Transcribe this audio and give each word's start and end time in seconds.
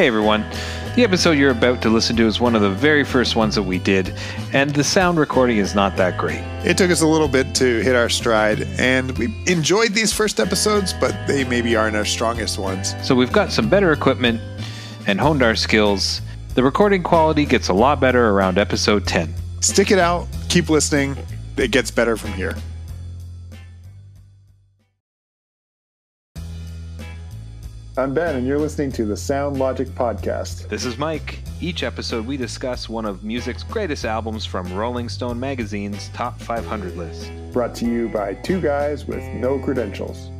Hey 0.00 0.06
everyone. 0.06 0.46
The 0.96 1.04
episode 1.04 1.32
you're 1.32 1.50
about 1.50 1.82
to 1.82 1.90
listen 1.90 2.16
to 2.16 2.26
is 2.26 2.40
one 2.40 2.54
of 2.54 2.62
the 2.62 2.70
very 2.70 3.04
first 3.04 3.36
ones 3.36 3.54
that 3.56 3.64
we 3.64 3.78
did, 3.78 4.14
and 4.54 4.70
the 4.70 4.82
sound 4.82 5.18
recording 5.18 5.58
is 5.58 5.74
not 5.74 5.94
that 5.98 6.16
great. 6.16 6.40
It 6.64 6.78
took 6.78 6.90
us 6.90 7.02
a 7.02 7.06
little 7.06 7.28
bit 7.28 7.54
to 7.56 7.82
hit 7.82 7.94
our 7.94 8.08
stride, 8.08 8.62
and 8.78 9.10
we 9.18 9.26
enjoyed 9.46 9.92
these 9.92 10.10
first 10.10 10.40
episodes, 10.40 10.94
but 10.94 11.14
they 11.26 11.44
maybe 11.44 11.76
aren't 11.76 11.96
our 11.96 12.06
strongest 12.06 12.58
ones. 12.58 12.94
So 13.06 13.14
we've 13.14 13.30
got 13.30 13.52
some 13.52 13.68
better 13.68 13.92
equipment 13.92 14.40
and 15.06 15.20
honed 15.20 15.42
our 15.42 15.54
skills. 15.54 16.22
The 16.54 16.62
recording 16.62 17.02
quality 17.02 17.44
gets 17.44 17.68
a 17.68 17.74
lot 17.74 18.00
better 18.00 18.30
around 18.30 18.56
episode 18.56 19.06
10. 19.06 19.34
Stick 19.60 19.90
it 19.90 19.98
out, 19.98 20.28
keep 20.48 20.70
listening. 20.70 21.14
It 21.58 21.72
gets 21.72 21.90
better 21.90 22.16
from 22.16 22.32
here. 22.32 22.54
I'm 27.96 28.14
Ben, 28.14 28.36
and 28.36 28.46
you're 28.46 28.58
listening 28.58 28.92
to 28.92 29.04
the 29.04 29.16
Sound 29.16 29.58
Logic 29.58 29.88
Podcast. 29.88 30.68
This 30.68 30.84
is 30.84 30.96
Mike. 30.96 31.40
Each 31.60 31.82
episode, 31.82 32.24
we 32.24 32.36
discuss 32.36 32.88
one 32.88 33.04
of 33.04 33.24
music's 33.24 33.64
greatest 33.64 34.04
albums 34.04 34.46
from 34.46 34.72
Rolling 34.72 35.08
Stone 35.08 35.40
magazine's 35.40 36.08
top 36.10 36.40
500 36.40 36.96
list. 36.96 37.32
Brought 37.52 37.74
to 37.76 37.86
you 37.86 38.08
by 38.08 38.34
two 38.34 38.60
guys 38.60 39.06
with 39.06 39.24
no 39.34 39.58
credentials. 39.58 40.30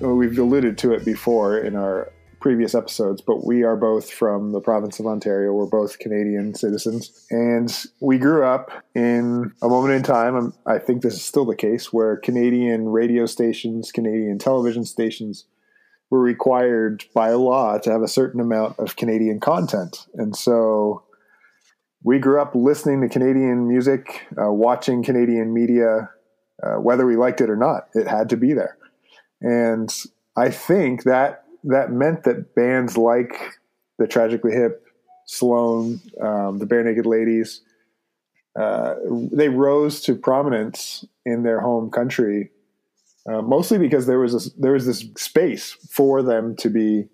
Well, 0.00 0.16
we've 0.16 0.36
alluded 0.36 0.78
to 0.78 0.94
it 0.94 1.04
before 1.04 1.58
in 1.58 1.76
our 1.76 2.10
previous 2.40 2.74
episodes, 2.74 3.22
but 3.22 3.46
we 3.46 3.62
are 3.62 3.76
both 3.76 4.10
from 4.10 4.50
the 4.50 4.60
province 4.60 4.98
of 4.98 5.06
Ontario. 5.06 5.52
We're 5.52 5.66
both 5.66 6.00
Canadian 6.00 6.56
citizens. 6.56 7.24
And 7.30 7.72
we 8.00 8.18
grew 8.18 8.44
up 8.44 8.72
in 8.96 9.52
a 9.62 9.68
moment 9.68 9.94
in 9.94 10.02
time, 10.02 10.34
um, 10.34 10.54
I 10.66 10.78
think 10.78 11.02
this 11.02 11.14
is 11.14 11.24
still 11.24 11.44
the 11.44 11.54
case, 11.54 11.92
where 11.92 12.16
Canadian 12.16 12.88
radio 12.88 13.26
stations, 13.26 13.92
Canadian 13.92 14.38
television 14.38 14.84
stations, 14.84 15.46
were 16.14 16.20
required 16.20 17.04
by 17.12 17.30
law 17.30 17.76
to 17.76 17.90
have 17.90 18.02
a 18.02 18.06
certain 18.06 18.40
amount 18.40 18.78
of 18.78 18.94
Canadian 18.94 19.40
content. 19.40 20.06
And 20.14 20.36
so 20.36 21.02
we 22.04 22.20
grew 22.20 22.40
up 22.40 22.54
listening 22.54 23.00
to 23.00 23.08
Canadian 23.08 23.66
music, 23.66 24.24
uh, 24.40 24.52
watching 24.52 25.02
Canadian 25.02 25.52
media, 25.52 26.08
uh, 26.62 26.76
whether 26.76 27.04
we 27.04 27.16
liked 27.16 27.40
it 27.40 27.50
or 27.50 27.56
not. 27.56 27.88
It 27.94 28.06
had 28.06 28.28
to 28.28 28.36
be 28.36 28.52
there. 28.52 28.78
And 29.40 29.92
I 30.36 30.50
think 30.50 31.02
that 31.02 31.46
that 31.64 31.90
meant 31.90 32.22
that 32.22 32.54
bands 32.54 32.96
like 32.96 33.34
the 33.98 34.06
Tragically 34.06 34.52
Hip, 34.52 34.86
Sloan, 35.26 36.00
um, 36.20 36.58
the 36.58 36.66
Barenaked 36.66 37.06
Ladies, 37.06 37.62
uh, 38.54 38.94
they 39.32 39.48
rose 39.48 40.00
to 40.02 40.14
prominence 40.14 41.04
in 41.26 41.42
their 41.42 41.58
home 41.58 41.90
country 41.90 42.50
uh, 43.30 43.42
mostly 43.42 43.78
because 43.78 44.06
there 44.06 44.18
was 44.18 44.32
this, 44.32 44.50
there 44.58 44.72
was 44.72 44.86
this 44.86 45.04
space 45.16 45.72
for 45.90 46.22
them 46.22 46.54
to 46.56 46.68
be 46.70 47.04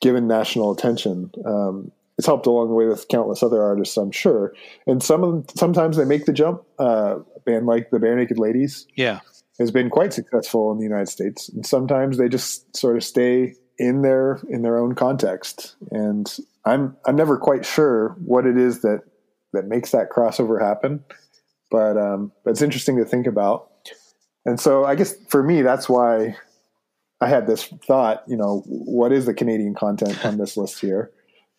given 0.00 0.26
national 0.26 0.70
attention. 0.72 1.30
Um, 1.44 1.90
it's 2.18 2.26
helped 2.26 2.46
along 2.46 2.68
the 2.68 2.74
way 2.74 2.86
with 2.86 3.06
countless 3.08 3.42
other 3.42 3.62
artists, 3.62 3.96
I'm 3.96 4.10
sure. 4.10 4.52
And 4.86 5.02
some 5.02 5.22
of 5.22 5.30
them, 5.32 5.44
sometimes 5.56 5.96
they 5.96 6.04
make 6.04 6.24
the 6.26 6.32
jump. 6.32 6.62
Uh, 6.78 7.16
a 7.36 7.40
band 7.46 7.66
like 7.66 7.90
the 7.90 7.98
Barenaked 7.98 8.38
Ladies, 8.38 8.86
Yeah. 8.96 9.20
has 9.60 9.70
been 9.70 9.88
quite 9.88 10.12
successful 10.12 10.72
in 10.72 10.78
the 10.78 10.84
United 10.84 11.08
States, 11.08 11.48
and 11.48 11.64
sometimes 11.64 12.18
they 12.18 12.28
just 12.28 12.76
sort 12.76 12.96
of 12.96 13.04
stay 13.04 13.54
in 13.78 14.02
their 14.02 14.40
in 14.50 14.62
their 14.62 14.76
own 14.78 14.94
context. 14.96 15.76
And 15.92 16.26
I'm 16.64 16.96
I'm 17.06 17.14
never 17.16 17.38
quite 17.38 17.64
sure 17.64 18.16
what 18.24 18.46
it 18.46 18.58
is 18.58 18.82
that 18.82 19.02
that 19.52 19.66
makes 19.66 19.92
that 19.92 20.10
crossover 20.10 20.60
happen, 20.60 21.04
but 21.70 21.96
um, 21.96 22.32
but 22.44 22.50
it's 22.50 22.62
interesting 22.62 22.96
to 22.98 23.04
think 23.04 23.26
about. 23.28 23.70
And 24.48 24.58
so 24.58 24.86
I 24.86 24.94
guess 24.94 25.14
for 25.28 25.42
me, 25.42 25.60
that's 25.60 25.90
why 25.90 26.34
I 27.20 27.28
had 27.28 27.46
this 27.46 27.64
thought. 27.86 28.24
You 28.26 28.36
know, 28.38 28.62
what 28.66 29.12
is 29.12 29.26
the 29.26 29.34
Canadian 29.34 29.74
content 29.74 30.24
on 30.24 30.38
this 30.38 30.56
list 30.56 30.80
here? 30.80 31.10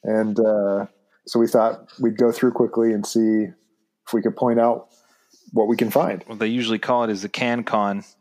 And 0.04 0.40
uh, 0.40 0.88
so 1.28 1.40
we 1.40 1.46
thought 1.46 1.92
we'd 2.00 2.18
go 2.18 2.32
through 2.32 2.54
quickly 2.54 2.92
and 2.92 3.06
see 3.06 3.44
if 4.08 4.14
we 4.14 4.24
could 4.24 4.36
point 4.36 4.60
out 4.60 4.88
what 5.52 5.68
we 5.68 5.78
can 5.78 5.92
find. 5.92 6.24
What 6.26 6.40
they 6.40 6.48
usually 6.48 6.80
call 6.80 7.04
it 7.04 7.12
is 7.12 7.22
the 7.22 7.30
CanCon 7.30 8.12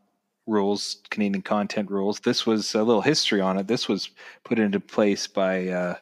rules, 0.46 0.98
Canadian 1.08 1.40
content 1.40 1.90
rules. 1.90 2.20
This 2.20 2.44
was 2.44 2.74
a 2.74 2.82
little 2.82 3.00
history 3.00 3.40
on 3.40 3.56
it. 3.56 3.68
This 3.68 3.88
was 3.88 4.10
put 4.44 4.58
into 4.58 4.80
place 4.80 5.26
by 5.26 5.68
uh, 5.68 5.94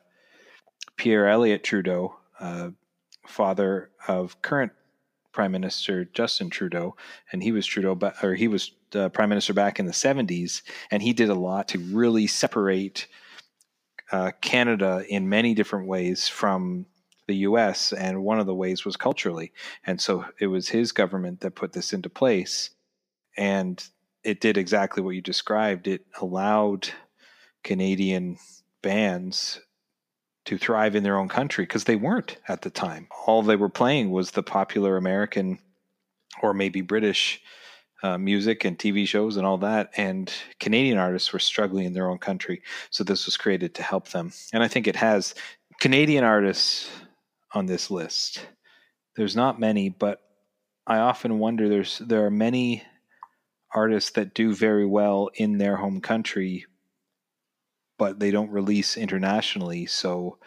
Pierre 0.96 1.28
Elliott 1.28 1.62
Trudeau, 1.62 2.16
uh, 2.40 2.70
father 3.28 3.90
of 4.08 4.42
current 4.42 4.72
Prime 5.36 5.52
Minister 5.52 6.06
Justin 6.06 6.48
Trudeau, 6.48 6.96
and 7.30 7.42
he 7.42 7.52
was 7.52 7.66
Trudeau, 7.66 7.98
or 8.22 8.34
he 8.34 8.48
was 8.48 8.72
uh, 8.94 9.10
Prime 9.10 9.28
Minister 9.28 9.52
back 9.52 9.78
in 9.78 9.84
the 9.84 9.92
'70s, 9.92 10.62
and 10.90 11.02
he 11.02 11.12
did 11.12 11.28
a 11.28 11.34
lot 11.34 11.68
to 11.68 11.78
really 11.78 12.26
separate 12.26 13.06
uh, 14.10 14.32
Canada 14.40 15.04
in 15.06 15.28
many 15.28 15.52
different 15.52 15.86
ways 15.86 16.26
from 16.26 16.86
the 17.26 17.36
U.S. 17.36 17.92
And 17.92 18.24
one 18.24 18.40
of 18.40 18.46
the 18.46 18.54
ways 18.54 18.86
was 18.86 18.96
culturally, 18.96 19.52
and 19.86 20.00
so 20.00 20.24
it 20.40 20.46
was 20.46 20.70
his 20.70 20.90
government 20.90 21.40
that 21.40 21.54
put 21.54 21.74
this 21.74 21.92
into 21.92 22.08
place, 22.08 22.70
and 23.36 23.86
it 24.24 24.40
did 24.40 24.56
exactly 24.56 25.02
what 25.02 25.16
you 25.16 25.20
described. 25.20 25.86
It 25.86 26.06
allowed 26.18 26.88
Canadian 27.62 28.38
bands 28.80 29.60
to 30.46 30.58
thrive 30.58 30.94
in 30.96 31.02
their 31.02 31.18
own 31.18 31.28
country 31.28 31.64
because 31.64 31.84
they 31.84 31.96
weren't 31.96 32.38
at 32.48 32.62
the 32.62 32.70
time. 32.70 33.08
All 33.26 33.42
they 33.42 33.56
were 33.56 33.68
playing 33.68 34.10
was 34.10 34.30
the 34.30 34.42
popular 34.42 34.96
American 34.96 35.58
or 36.42 36.54
maybe 36.54 36.80
British 36.80 37.40
uh, 38.02 38.18
music 38.18 38.64
and 38.64 38.78
TV 38.78 39.06
shows 39.06 39.36
and 39.36 39.46
all 39.46 39.58
that. 39.58 39.90
And 39.96 40.32
Canadian 40.60 40.98
artists 40.98 41.32
were 41.32 41.38
struggling 41.38 41.84
in 41.84 41.92
their 41.92 42.08
own 42.08 42.18
country. 42.18 42.62
So 42.90 43.04
this 43.04 43.26
was 43.26 43.36
created 43.36 43.74
to 43.74 43.82
help 43.82 44.08
them. 44.08 44.32
And 44.52 44.62
I 44.62 44.68
think 44.68 44.86
it 44.86 44.96
has 44.96 45.34
Canadian 45.80 46.24
artists 46.24 46.88
on 47.52 47.66
this 47.66 47.90
list. 47.90 48.46
There's 49.16 49.34
not 49.36 49.58
many, 49.58 49.88
but 49.88 50.22
I 50.86 50.98
often 50.98 51.38
wonder 51.38 51.68
there's 51.68 51.98
there 51.98 52.26
are 52.26 52.30
many 52.30 52.84
artists 53.74 54.10
that 54.12 54.34
do 54.34 54.54
very 54.54 54.86
well 54.86 55.30
in 55.34 55.58
their 55.58 55.76
home 55.76 56.00
country 56.00 56.66
but 57.98 58.18
they 58.18 58.30
don't 58.30 58.50
release 58.50 58.96
internationally. 58.96 59.86
So 59.86 60.38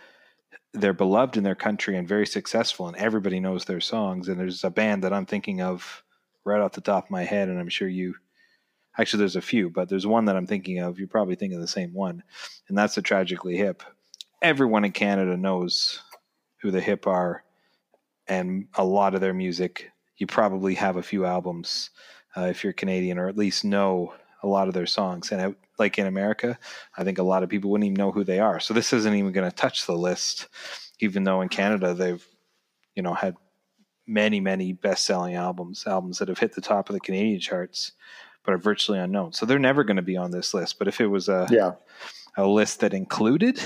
they're 0.73 0.93
beloved 0.93 1.37
in 1.37 1.43
their 1.43 1.55
country 1.55 1.97
and 1.97 2.07
very 2.07 2.27
successful, 2.27 2.87
and 2.87 2.97
everybody 2.97 3.39
knows 3.39 3.65
their 3.65 3.81
songs. 3.81 4.27
And 4.27 4.39
there's 4.39 4.63
a 4.63 4.69
band 4.69 5.03
that 5.03 5.13
I'm 5.13 5.25
thinking 5.25 5.61
of 5.61 6.03
right 6.45 6.61
off 6.61 6.73
the 6.73 6.81
top 6.81 7.05
of 7.05 7.11
my 7.11 7.23
head, 7.23 7.49
and 7.49 7.59
I'm 7.59 7.69
sure 7.69 7.87
you. 7.87 8.15
Actually, 8.97 9.19
there's 9.19 9.35
a 9.35 9.41
few, 9.41 9.69
but 9.69 9.87
there's 9.87 10.05
one 10.05 10.25
that 10.25 10.35
I'm 10.35 10.47
thinking 10.47 10.79
of. 10.79 10.99
You're 10.99 11.07
probably 11.07 11.35
thinking 11.35 11.55
of 11.55 11.61
the 11.61 11.67
same 11.67 11.93
one, 11.93 12.23
and 12.67 12.77
that's 12.77 12.95
the 12.95 13.01
Tragically 13.01 13.55
Hip. 13.55 13.81
Everyone 14.41 14.83
in 14.83 14.91
Canada 14.91 15.37
knows 15.37 16.01
who 16.61 16.71
the 16.71 16.81
Hip 16.81 17.07
are, 17.07 17.43
and 18.27 18.67
a 18.75 18.83
lot 18.83 19.15
of 19.15 19.21
their 19.21 19.33
music. 19.33 19.91
You 20.17 20.27
probably 20.27 20.75
have 20.75 20.97
a 20.97 21.03
few 21.03 21.25
albums 21.25 21.91
uh, 22.35 22.41
if 22.41 22.63
you're 22.63 22.73
Canadian, 22.73 23.17
or 23.17 23.29
at 23.29 23.37
least 23.37 23.63
know 23.63 24.13
a 24.43 24.47
lot 24.47 24.67
of 24.67 24.73
their 24.73 24.85
songs. 24.85 25.31
And 25.31 25.41
I, 25.41 25.55
like 25.77 25.97
in 25.97 26.07
America, 26.07 26.57
I 26.97 27.03
think 27.03 27.17
a 27.17 27.23
lot 27.23 27.43
of 27.43 27.49
people 27.49 27.71
wouldn't 27.71 27.85
even 27.85 27.97
know 27.97 28.11
who 28.11 28.23
they 28.23 28.39
are. 28.39 28.59
So 28.59 28.73
this 28.73 28.93
isn't 28.93 29.15
even 29.15 29.31
going 29.31 29.49
to 29.49 29.55
touch 29.55 29.85
the 29.85 29.97
list, 29.97 30.47
even 30.99 31.23
though 31.23 31.41
in 31.41 31.49
Canada 31.49 31.93
they've, 31.93 32.25
you 32.95 33.03
know, 33.03 33.13
had 33.13 33.35
many, 34.07 34.39
many 34.39 34.73
best-selling 34.73 35.35
albums, 35.35 35.85
albums 35.85 36.19
that 36.19 36.27
have 36.27 36.39
hit 36.39 36.53
the 36.53 36.61
top 36.61 36.89
of 36.89 36.93
the 36.93 36.99
Canadian 36.99 37.39
charts, 37.39 37.91
but 38.43 38.53
are 38.53 38.57
virtually 38.57 38.99
unknown. 38.99 39.33
So 39.33 39.45
they're 39.45 39.59
never 39.59 39.83
going 39.83 39.97
to 39.97 40.01
be 40.01 40.17
on 40.17 40.31
this 40.31 40.53
list. 40.53 40.79
But 40.79 40.87
if 40.87 40.99
it 40.99 41.07
was 41.07 41.29
a 41.29 41.47
Yeah. 41.51 41.73
a 42.37 42.47
list 42.47 42.79
that 42.79 42.93
included, 42.93 43.61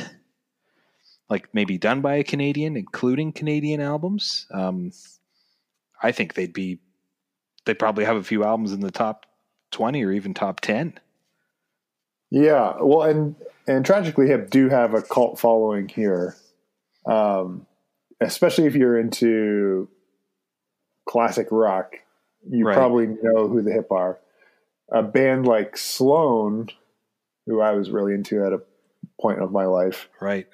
like 1.29 1.53
maybe 1.53 1.77
done 1.77 2.01
by 2.01 2.15
a 2.15 2.23
Canadian, 2.23 2.75
including 2.75 3.31
Canadian 3.31 3.79
albums, 3.79 4.47
um, 4.51 4.91
I 6.01 6.11
think 6.11 6.33
they'd 6.33 6.53
be. 6.53 6.79
They 7.65 7.73
probably 7.73 8.03
have 8.03 8.17
a 8.17 8.23
few 8.23 8.43
albums 8.43 8.73
in 8.73 8.81
the 8.81 8.91
top 8.91 9.25
twenty 9.73 10.03
or 10.03 10.11
even 10.11 10.33
top 10.33 10.61
ten. 10.61 10.97
Yeah, 12.31 12.77
well, 12.81 13.03
and 13.03 13.35
and 13.67 13.85
tragically 13.85 14.27
hip 14.27 14.49
do 14.49 14.69
have 14.69 14.93
a 14.93 15.01
cult 15.01 15.39
following 15.39 15.87
here, 15.89 16.35
um, 17.05 17.65
especially 18.21 18.65
if 18.65 18.75
you're 18.75 18.97
into 18.99 19.89
classic 21.07 21.47
rock. 21.51 21.95
You 22.49 22.65
Right. 22.65 22.75
probably 22.75 23.07
know 23.07 23.47
who 23.47 23.61
the 23.61 23.71
hip 23.71 23.91
are. 23.91 24.19
A 24.91 25.01
band 25.01 25.47
like 25.47 25.77
Sloan, 25.77 26.67
who 27.45 27.61
I 27.61 27.71
was 27.71 27.89
really 27.89 28.13
into 28.13 28.45
at 28.45 28.51
a 28.53 28.61
point 29.21 29.41
of 29.41 29.51
my 29.51 29.65
life, 29.65 30.09
Right. 30.19 30.47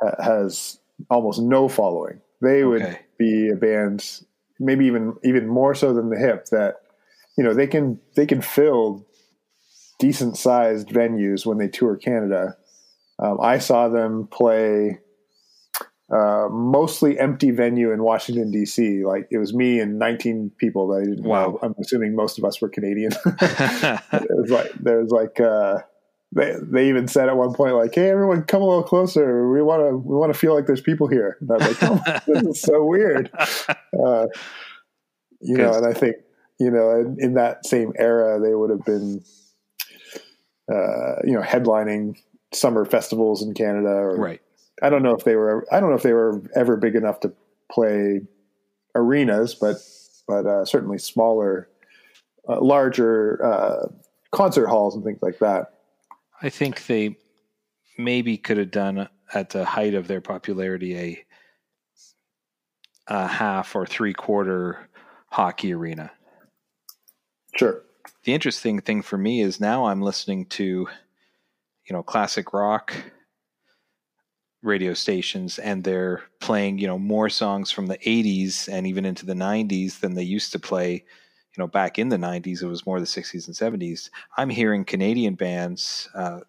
ha- 0.00 0.22
has 0.22 0.78
almost 1.10 1.40
no 1.42 1.68
following. 1.68 2.20
They 2.40 2.64
would 2.64 2.82
Okay. 2.82 2.98
be 3.18 3.50
a 3.50 3.56
band, 3.56 4.20
maybe 4.58 4.86
even 4.86 5.16
even 5.22 5.46
more 5.48 5.74
so 5.74 5.92
than 5.92 6.08
the 6.10 6.18
hip. 6.18 6.46
That 6.46 6.76
you 7.36 7.44
know 7.44 7.54
they 7.54 7.66
can 7.66 8.00
they 8.16 8.26
can 8.26 8.40
fill 8.40 9.06
decent 9.98 10.36
sized 10.36 10.88
venues 10.88 11.44
when 11.46 11.58
they 11.58 11.68
tour 11.68 11.96
Canada. 11.96 12.56
Um, 13.18 13.38
I 13.40 13.58
saw 13.58 13.88
them 13.88 14.26
play 14.30 14.98
uh, 16.12 16.48
mostly 16.50 17.18
empty 17.18 17.50
venue 17.50 17.92
in 17.92 18.02
Washington 18.02 18.50
D.C. 18.50 19.04
Like 19.04 19.26
it 19.30 19.38
was 19.38 19.54
me 19.54 19.80
and 19.80 19.98
19 19.98 20.52
people 20.58 20.88
that 20.88 20.96
I 21.00 21.04
didn't 21.04 21.24
Wow. 21.24 21.46
know. 21.52 21.58
I'm 21.62 21.74
assuming 21.80 22.14
most 22.14 22.38
of 22.38 22.44
us 22.44 22.60
were 22.60 22.68
Canadian. 22.68 23.12
it 23.26 24.02
was 24.30 24.50
like 24.50 24.72
there 24.74 25.00
was 25.00 25.10
like 25.10 25.40
uh, 25.40 25.78
they 26.32 26.56
they 26.60 26.88
even 26.88 27.06
said 27.08 27.28
at 27.28 27.36
one 27.36 27.54
point 27.54 27.74
like, 27.76 27.94
"Hey, 27.94 28.10
everyone, 28.10 28.42
come 28.42 28.60
a 28.62 28.66
little 28.66 28.82
closer. 28.82 29.48
We 29.50 29.62
want 29.62 29.82
to 29.82 29.96
we 29.96 30.16
want 30.16 30.32
to 30.32 30.38
feel 30.38 30.54
like 30.54 30.66
there's 30.66 30.80
people 30.82 31.06
here." 31.06 31.38
And 31.40 31.50
I 31.50 31.54
was 31.54 31.82
like, 31.82 31.90
"Oh, 31.90 32.20
this 32.26 32.42
is 32.56 32.60
so 32.60 32.84
weird." 32.84 33.30
Uh, 33.38 34.26
you 35.40 35.56
know, 35.56 35.72
and 35.74 35.86
I 35.86 35.92
think 35.92 36.16
you 36.58 36.70
know, 36.70 36.90
in, 36.92 37.16
in, 37.18 37.34
that 37.34 37.66
same 37.66 37.92
era, 37.98 38.40
they 38.40 38.54
would 38.54 38.70
have 38.70 38.84
been, 38.84 39.22
uh, 40.72 41.16
you 41.24 41.32
know, 41.32 41.42
headlining 41.42 42.16
summer 42.52 42.84
festivals 42.84 43.42
in 43.42 43.54
Canada. 43.54 43.88
Or, 43.88 44.16
right. 44.16 44.40
I 44.82 44.90
don't 44.90 45.02
know 45.02 45.14
if 45.14 45.24
they 45.24 45.36
were. 45.36 45.66
I 45.72 45.80
don't 45.80 45.90
know 45.90 45.96
if 45.96 46.02
they 46.02 46.12
were 46.12 46.42
ever 46.54 46.76
big 46.76 46.94
enough 46.94 47.20
to 47.20 47.32
play 47.70 48.20
arenas, 48.94 49.54
but 49.54 49.76
but 50.26 50.46
uh, 50.46 50.64
certainly 50.64 50.98
smaller, 50.98 51.68
uh, 52.48 52.60
larger 52.60 53.44
uh, 53.44 53.88
concert 54.32 54.66
halls 54.66 54.94
and 54.94 55.04
things 55.04 55.20
like 55.22 55.38
that. 55.38 55.74
I 56.42 56.48
think 56.48 56.86
they 56.86 57.16
maybe 57.98 58.36
could 58.36 58.58
have 58.58 58.70
done 58.70 59.08
at 59.32 59.50
the 59.50 59.64
height 59.64 59.94
of 59.94 60.08
their 60.08 60.20
popularity 60.20 60.96
a, 60.96 61.24
a 63.08 63.26
half 63.26 63.74
or 63.74 63.86
three 63.86 64.12
quarter 64.12 64.88
hockey 65.30 65.72
arena. 65.72 66.10
Sure. 67.56 67.82
The 68.24 68.34
interesting 68.34 68.80
thing 68.80 69.02
for 69.02 69.18
me 69.18 69.40
is 69.40 69.60
now 69.60 69.86
I'm 69.86 70.02
listening 70.02 70.46
to, 70.46 70.64
you 71.86 71.92
know, 71.92 72.02
classic 72.02 72.52
rock 72.52 72.94
radio 74.62 74.94
stations 74.94 75.58
and 75.58 75.84
they're 75.84 76.22
playing, 76.40 76.78
you 76.78 76.86
know, 76.86 76.98
more 76.98 77.28
songs 77.28 77.70
from 77.70 77.86
the 77.86 77.98
80s 78.08 78.68
and 78.68 78.86
even 78.86 79.04
into 79.04 79.26
the 79.26 79.34
90s 79.34 79.98
than 80.00 80.14
they 80.14 80.22
used 80.22 80.52
to 80.52 80.58
play, 80.58 80.92
you 80.94 81.58
know, 81.58 81.66
back 81.66 81.98
in 81.98 82.08
the 82.08 82.18
90s. 82.18 82.62
It 82.62 82.66
was 82.66 82.86
more 82.86 82.98
the 82.98 83.06
60s 83.06 83.46
and 83.46 83.56
70s. 83.56 84.10
I'm 84.36 84.48
hearing 84.48 84.84
Canadian 84.84 85.34
bands 85.34 86.08
uh, 86.14 86.40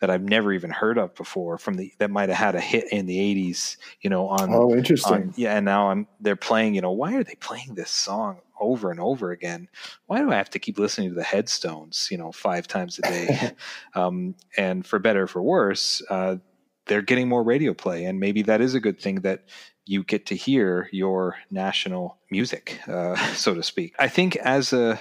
that 0.00 0.10
I've 0.10 0.22
never 0.22 0.52
even 0.52 0.70
heard 0.70 0.98
of 0.98 1.14
before 1.14 1.58
from 1.58 1.74
the 1.74 1.92
that 1.98 2.10
might 2.10 2.28
have 2.28 2.38
had 2.38 2.54
a 2.54 2.60
hit 2.60 2.92
in 2.92 3.06
the 3.06 3.18
80s, 3.18 3.76
you 4.00 4.10
know, 4.10 4.28
on 4.28 4.52
Oh, 4.52 4.74
interesting. 4.74 5.12
On, 5.12 5.34
yeah, 5.36 5.56
and 5.56 5.64
now 5.64 5.90
I'm 5.90 6.06
they're 6.20 6.36
playing, 6.36 6.74
you 6.74 6.80
know, 6.80 6.92
why 6.92 7.14
are 7.14 7.24
they 7.24 7.34
playing 7.34 7.74
this 7.74 7.90
song 7.90 8.40
over 8.60 8.90
and 8.90 9.00
over 9.00 9.30
again? 9.30 9.68
Why 10.06 10.18
do 10.20 10.30
I 10.30 10.36
have 10.36 10.50
to 10.50 10.58
keep 10.58 10.78
listening 10.78 11.10
to 11.10 11.14
the 11.14 11.22
headstones, 11.22 12.08
you 12.10 12.18
know, 12.18 12.32
five 12.32 12.68
times 12.68 12.98
a 12.98 13.02
day? 13.02 13.50
um, 13.94 14.34
and 14.56 14.86
for 14.86 14.98
better 14.98 15.24
or 15.24 15.26
for 15.26 15.42
worse, 15.42 16.02
uh, 16.10 16.36
they're 16.86 17.02
getting 17.02 17.28
more 17.28 17.42
radio 17.42 17.74
play 17.74 18.04
and 18.04 18.18
maybe 18.18 18.42
that 18.42 18.60
is 18.60 18.74
a 18.74 18.80
good 18.80 19.00
thing 19.00 19.16
that 19.16 19.44
you 19.84 20.04
get 20.04 20.26
to 20.26 20.34
hear 20.34 20.88
your 20.92 21.36
national 21.50 22.18
music, 22.30 22.78
uh, 22.86 23.16
so 23.34 23.54
to 23.54 23.62
speak. 23.62 23.94
I 23.98 24.08
think 24.08 24.36
as 24.36 24.72
a 24.72 25.00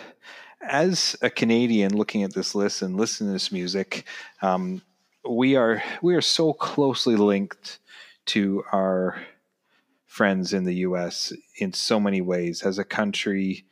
as 0.62 1.15
a 1.21 1.30
Canadian 1.30 1.95
looking 1.95 2.24
at 2.24 2.33
this 2.33 2.56
list 2.56 2.81
and 2.81 2.98
listening 2.98 3.30
to 3.30 3.33
this 3.33 3.51
music, 3.51 4.06
um, 4.42 4.81
we 5.27 5.56
are 5.56 5.83
we 6.01 6.15
are 6.15 6.21
so 6.21 6.54
closely 6.54 7.15
linked 7.15 7.80
to 8.27 8.63
our 8.71 9.21
friends 10.06 10.54
in 10.54 10.63
the 10.63 10.75
U.S. 10.75 11.33
in 11.57 11.74
so 11.74 12.00
many 12.00 12.21
ways. 12.21 12.63
As 12.63 12.80
a 12.80 12.83
country, 12.83 13.65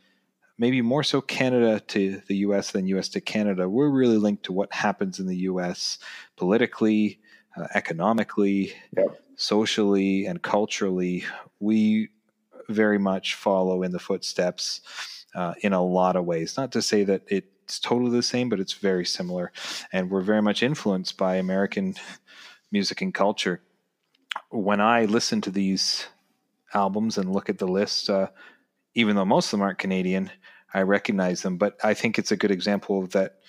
maybe 0.58 0.82
more 0.82 1.04
so 1.04 1.22
Canada 1.22 1.80
to 1.80 2.22
the 2.28 2.38
U.S. 2.38 2.72
than 2.72 2.88
U.S. 2.88 3.10
to 3.10 3.22
Canada, 3.22 3.68
we're 3.70 3.90
really 3.90 4.18
linked 4.18 4.44
to 4.44 4.54
what 4.54 4.74
happens 4.74 5.20
in 5.20 5.28
the 5.28 5.38
U.S. 5.38 5.98
politically, 6.36 7.20
uh, 7.58 7.68
economically, 7.74 8.74
yep. 8.96 9.22
socially, 9.38 10.26
and 10.26 10.42
culturally. 10.42 11.24
We 11.60 12.10
very 12.70 12.98
much 12.98 13.36
follow 13.36 13.84
in 13.84 13.92
the 13.92 14.00
footsteps 14.00 14.82
uh, 15.36 15.54
in 15.62 15.74
a 15.74 15.84
lot 15.84 16.16
of 16.16 16.26
ways. 16.26 16.58
Not 16.58 16.72
to 16.72 16.82
say 16.82 17.04
that 17.04 17.24
it's 17.28 17.80
totally 17.80 18.12
the 18.12 18.24
same, 18.24 18.50
but 18.50 18.60
it's 18.60 18.74
very 18.74 19.06
similar. 19.06 19.52
And 19.92 20.10
we're 20.10 20.22
very 20.22 20.42
much 20.42 20.64
influenced 20.64 21.18
by 21.18 21.36
American 21.36 21.96
music 22.72 23.02
and 23.02 23.14
culture. 23.14 23.62
When 24.50 24.82
I 24.82 25.06
listen 25.06 25.42
to 25.42 25.52
these 25.52 26.08
albums 26.74 27.18
and 27.18 27.32
look 27.32 27.50
at 27.50 27.58
the 27.58 27.68
list, 27.68 28.10
uh, 28.10 28.28
even 28.96 29.16
though 29.16 29.26
most 29.26 29.48
of 29.48 29.52
them 29.52 29.62
aren't 29.62 29.78
Canadian, 29.78 30.32
I 30.74 30.82
recognize 30.82 31.42
them. 31.42 31.58
But 31.58 31.78
I 31.84 31.94
think 31.94 32.18
it's 32.18 32.32
a 32.32 32.38
good 32.38 32.52
example 32.52 33.04
of 33.04 33.12
that. 33.12 33.40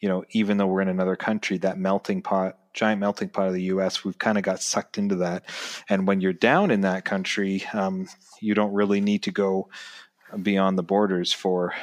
You 0.00 0.08
know, 0.08 0.24
even 0.30 0.56
though 0.56 0.66
we're 0.66 0.80
in 0.80 0.88
another 0.88 1.16
country, 1.16 1.58
that 1.58 1.78
melting 1.78 2.22
pot, 2.22 2.58
giant 2.72 3.00
melting 3.00 3.28
pot 3.28 3.48
of 3.48 3.52
the 3.52 3.64
U.S., 3.64 4.02
we've 4.02 4.16
kind 4.16 4.38
of 4.38 4.44
got 4.44 4.62
sucked 4.62 4.96
into 4.96 5.16
that. 5.16 5.44
And 5.90 6.06
when 6.06 6.22
you're 6.22 6.32
down 6.32 6.70
in 6.70 6.80
that 6.82 7.04
country, 7.04 7.64
um, 7.74 8.08
you 8.40 8.54
don't 8.54 8.72
really 8.72 9.02
need 9.02 9.24
to 9.24 9.30
go 9.30 9.68
beyond 10.42 10.78
the 10.78 10.82
borders 10.82 11.32
for 11.32 11.74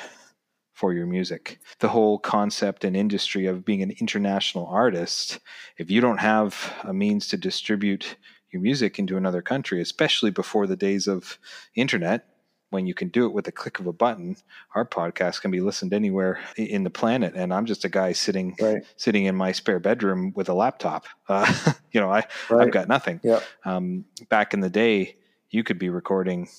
for 0.74 0.94
your 0.94 1.08
music. 1.08 1.60
The 1.80 1.88
whole 1.88 2.20
concept 2.20 2.84
and 2.84 2.96
industry 2.96 3.48
of 3.48 3.66
being 3.66 3.82
an 3.82 3.96
international 4.00 4.68
artist, 4.68 5.40
if 5.78 5.90
you 5.90 6.02
don't 6.02 6.20
have 6.20 6.72
a 6.84 6.94
means 6.94 7.28
to 7.30 7.38
distribute 7.38 8.16
your 8.52 8.62
music 8.62 9.00
into 9.00 9.18
another 9.18 9.42
country, 9.42 9.82
especially 9.82 10.30
before 10.30 10.68
the 10.68 10.76
days 10.76 11.08
of 11.08 11.40
internet, 11.74 12.28
when 12.70 12.86
you 12.86 12.94
can 12.94 13.08
do 13.08 13.26
it 13.26 13.34
with 13.34 13.48
a 13.48 13.52
click 13.52 13.80
of 13.80 13.88
a 13.88 13.94
button, 13.94 14.36
our 14.76 14.86
podcast 14.86 15.42
can 15.42 15.52
be 15.52 15.62
listened 15.62 15.94
anywhere 15.94 16.40
in 16.58 16.84
the 16.84 16.90
planet. 16.90 17.34
And 17.36 17.54
I'm 17.54 17.66
just 17.66 17.86
a 17.86 17.90
guy 17.90 18.12
sitting 18.12 18.56
right. 18.62 18.84
sitting 18.98 19.26
in 19.26 19.36
my 19.36 19.54
spare 19.54 19.80
bedroom 19.80 20.34
with 20.36 20.50
a 20.50 20.54
laptop. 20.54 21.06
Uh, 21.28 21.52
you 21.92 22.02
know, 22.02 22.12
I 22.12 22.26
right. 22.50 22.68
I've 22.68 22.72
got 22.72 22.88
nothing. 22.88 23.20
Yeah. 23.24 23.40
Um, 23.66 24.06
back 24.30 24.54
in 24.54 24.60
the 24.60 24.70
day, 24.70 25.16
you 25.50 25.64
could 25.64 25.80
be 25.80 25.90
recording, 25.90 26.50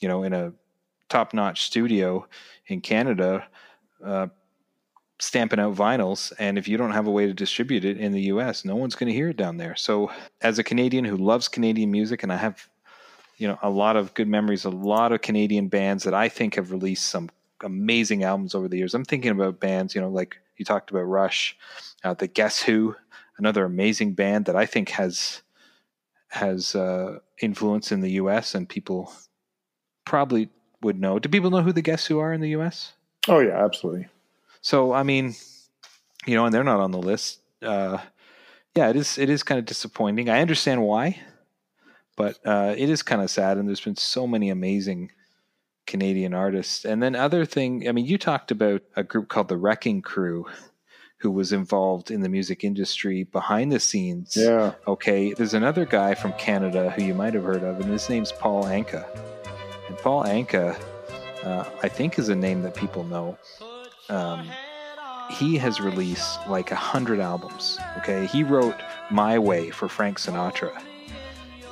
you 0.00 0.08
know, 0.08 0.24
in 0.24 0.32
a 0.32 0.52
top 1.08 1.34
notch 1.34 1.62
studio 1.62 2.26
in 2.66 2.80
Canada 2.80 3.46
uh, 4.04 4.26
stamping 5.18 5.60
out 5.60 5.74
vinyls. 5.74 6.32
And 6.38 6.58
if 6.58 6.68
you 6.68 6.76
don't 6.76 6.92
have 6.92 7.06
a 7.06 7.10
way 7.10 7.26
to 7.26 7.32
distribute 7.32 7.84
it 7.84 7.98
in 7.98 8.12
the 8.12 8.22
US, 8.22 8.64
no 8.64 8.76
one's 8.76 8.94
going 8.94 9.08
to 9.08 9.14
hear 9.14 9.30
it 9.30 9.36
down 9.36 9.56
there. 9.56 9.76
So, 9.76 10.10
as 10.42 10.58
a 10.58 10.64
Canadian 10.64 11.04
who 11.04 11.16
loves 11.16 11.48
Canadian 11.48 11.90
music, 11.90 12.22
and 12.22 12.32
I 12.32 12.36
have, 12.36 12.68
you 13.38 13.48
know, 13.48 13.58
a 13.62 13.70
lot 13.70 13.96
of 13.96 14.14
good 14.14 14.28
memories, 14.28 14.64
a 14.64 14.70
lot 14.70 15.12
of 15.12 15.22
Canadian 15.22 15.68
bands 15.68 16.04
that 16.04 16.14
I 16.14 16.28
think 16.28 16.56
have 16.56 16.70
released 16.70 17.06
some 17.06 17.30
amazing 17.62 18.22
albums 18.22 18.54
over 18.54 18.68
the 18.68 18.76
years. 18.76 18.94
I'm 18.94 19.04
thinking 19.04 19.30
about 19.30 19.60
bands, 19.60 19.94
you 19.94 20.00
know, 20.00 20.10
like 20.10 20.36
you 20.56 20.64
talked 20.64 20.90
about 20.90 21.02
Rush, 21.02 21.56
uh, 22.04 22.14
the 22.14 22.26
Guess 22.26 22.62
Who, 22.62 22.96
another 23.38 23.64
amazing 23.64 24.12
band 24.12 24.46
that 24.46 24.56
I 24.56 24.66
think 24.66 24.90
has 24.90 25.42
has 26.28 26.74
uh, 26.74 27.20
influence 27.40 27.92
in 27.92 28.00
the 28.00 28.12
U.S. 28.12 28.54
and 28.54 28.68
people 28.68 29.12
probably 30.04 30.50
would 30.82 31.00
know. 31.00 31.18
Do 31.18 31.28
people 31.28 31.50
know 31.50 31.62
who 31.62 31.72
the 31.72 31.82
Guess 31.82 32.06
Who 32.06 32.18
are 32.18 32.32
in 32.32 32.40
the 32.40 32.50
U.S.? 32.50 32.92
Oh 33.28 33.40
yeah, 33.40 33.64
absolutely. 33.64 34.06
So 34.60 34.92
I 34.92 35.02
mean, 35.02 35.34
you 36.26 36.34
know, 36.34 36.44
and 36.44 36.54
they're 36.54 36.64
not 36.64 36.80
on 36.80 36.90
the 36.90 36.98
list. 36.98 37.40
Uh, 37.62 37.98
yeah, 38.74 38.90
it 38.90 38.96
is. 38.96 39.18
It 39.18 39.30
is 39.30 39.42
kind 39.42 39.58
of 39.58 39.64
disappointing. 39.64 40.28
I 40.28 40.40
understand 40.40 40.82
why, 40.82 41.20
but 42.16 42.38
uh, 42.44 42.74
it 42.76 42.90
is 42.90 43.02
kind 43.02 43.22
of 43.22 43.30
sad. 43.30 43.56
And 43.56 43.68
there's 43.68 43.80
been 43.80 43.96
so 43.96 44.26
many 44.26 44.50
amazing 44.50 45.12
Canadian 45.86 46.34
artists. 46.34 46.84
And 46.84 47.02
then 47.02 47.14
other 47.14 47.44
thing. 47.44 47.88
I 47.88 47.92
mean, 47.92 48.06
you 48.06 48.18
talked 48.18 48.50
about 48.50 48.82
a 48.94 49.02
group 49.02 49.28
called 49.28 49.48
the 49.48 49.56
Wrecking 49.56 50.02
Crew, 50.02 50.46
who 51.18 51.30
was 51.30 51.52
involved 51.52 52.10
in 52.10 52.20
the 52.20 52.28
music 52.28 52.64
industry 52.64 53.24
behind 53.24 53.72
the 53.72 53.80
scenes. 53.80 54.36
Yeah. 54.36 54.74
Okay. 54.86 55.32
There's 55.32 55.54
another 55.54 55.86
guy 55.86 56.14
from 56.14 56.32
Canada 56.34 56.90
who 56.90 57.02
you 57.02 57.14
might 57.14 57.34
have 57.34 57.44
heard 57.44 57.62
of, 57.62 57.80
and 57.80 57.90
his 57.90 58.08
name's 58.10 58.32
Paul 58.32 58.64
Anka. 58.64 59.06
And 59.88 59.98
Paul 59.98 60.24
Anka, 60.24 60.78
uh, 61.44 61.64
I 61.82 61.88
think, 61.88 62.18
is 62.18 62.28
a 62.28 62.36
name 62.36 62.62
that 62.62 62.74
people 62.74 63.04
know. 63.04 63.38
Um, 64.08 64.48
he 65.30 65.56
has 65.58 65.80
released 65.80 66.46
like 66.48 66.70
a 66.70 66.76
hundred 66.76 67.20
albums. 67.20 67.78
Okay, 67.98 68.26
he 68.26 68.42
wrote 68.42 68.76
"My 69.10 69.38
Way" 69.38 69.70
for 69.70 69.88
Frank 69.88 70.18
Sinatra, 70.18 70.80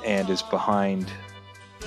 and 0.05 0.29
is 0.29 0.41
behind 0.41 1.11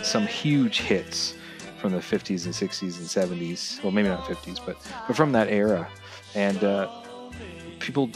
some 0.03 0.27
huge 0.27 0.81
hits 0.81 1.35
from 1.79 1.93
the 1.93 1.99
50s 1.99 2.45
and 2.45 2.55
60s 2.55 2.99
and 2.99 3.07
70s. 3.07 3.83
Well, 3.83 3.93
maybe 3.93 4.09
not 4.09 4.25
50s, 4.25 4.61
but 4.65 4.77
but 5.07 5.17
from 5.17 5.33
that 5.33 5.49
era. 5.49 5.89
And 6.35 6.63
uh, 6.63 6.89
people, 7.79 8.11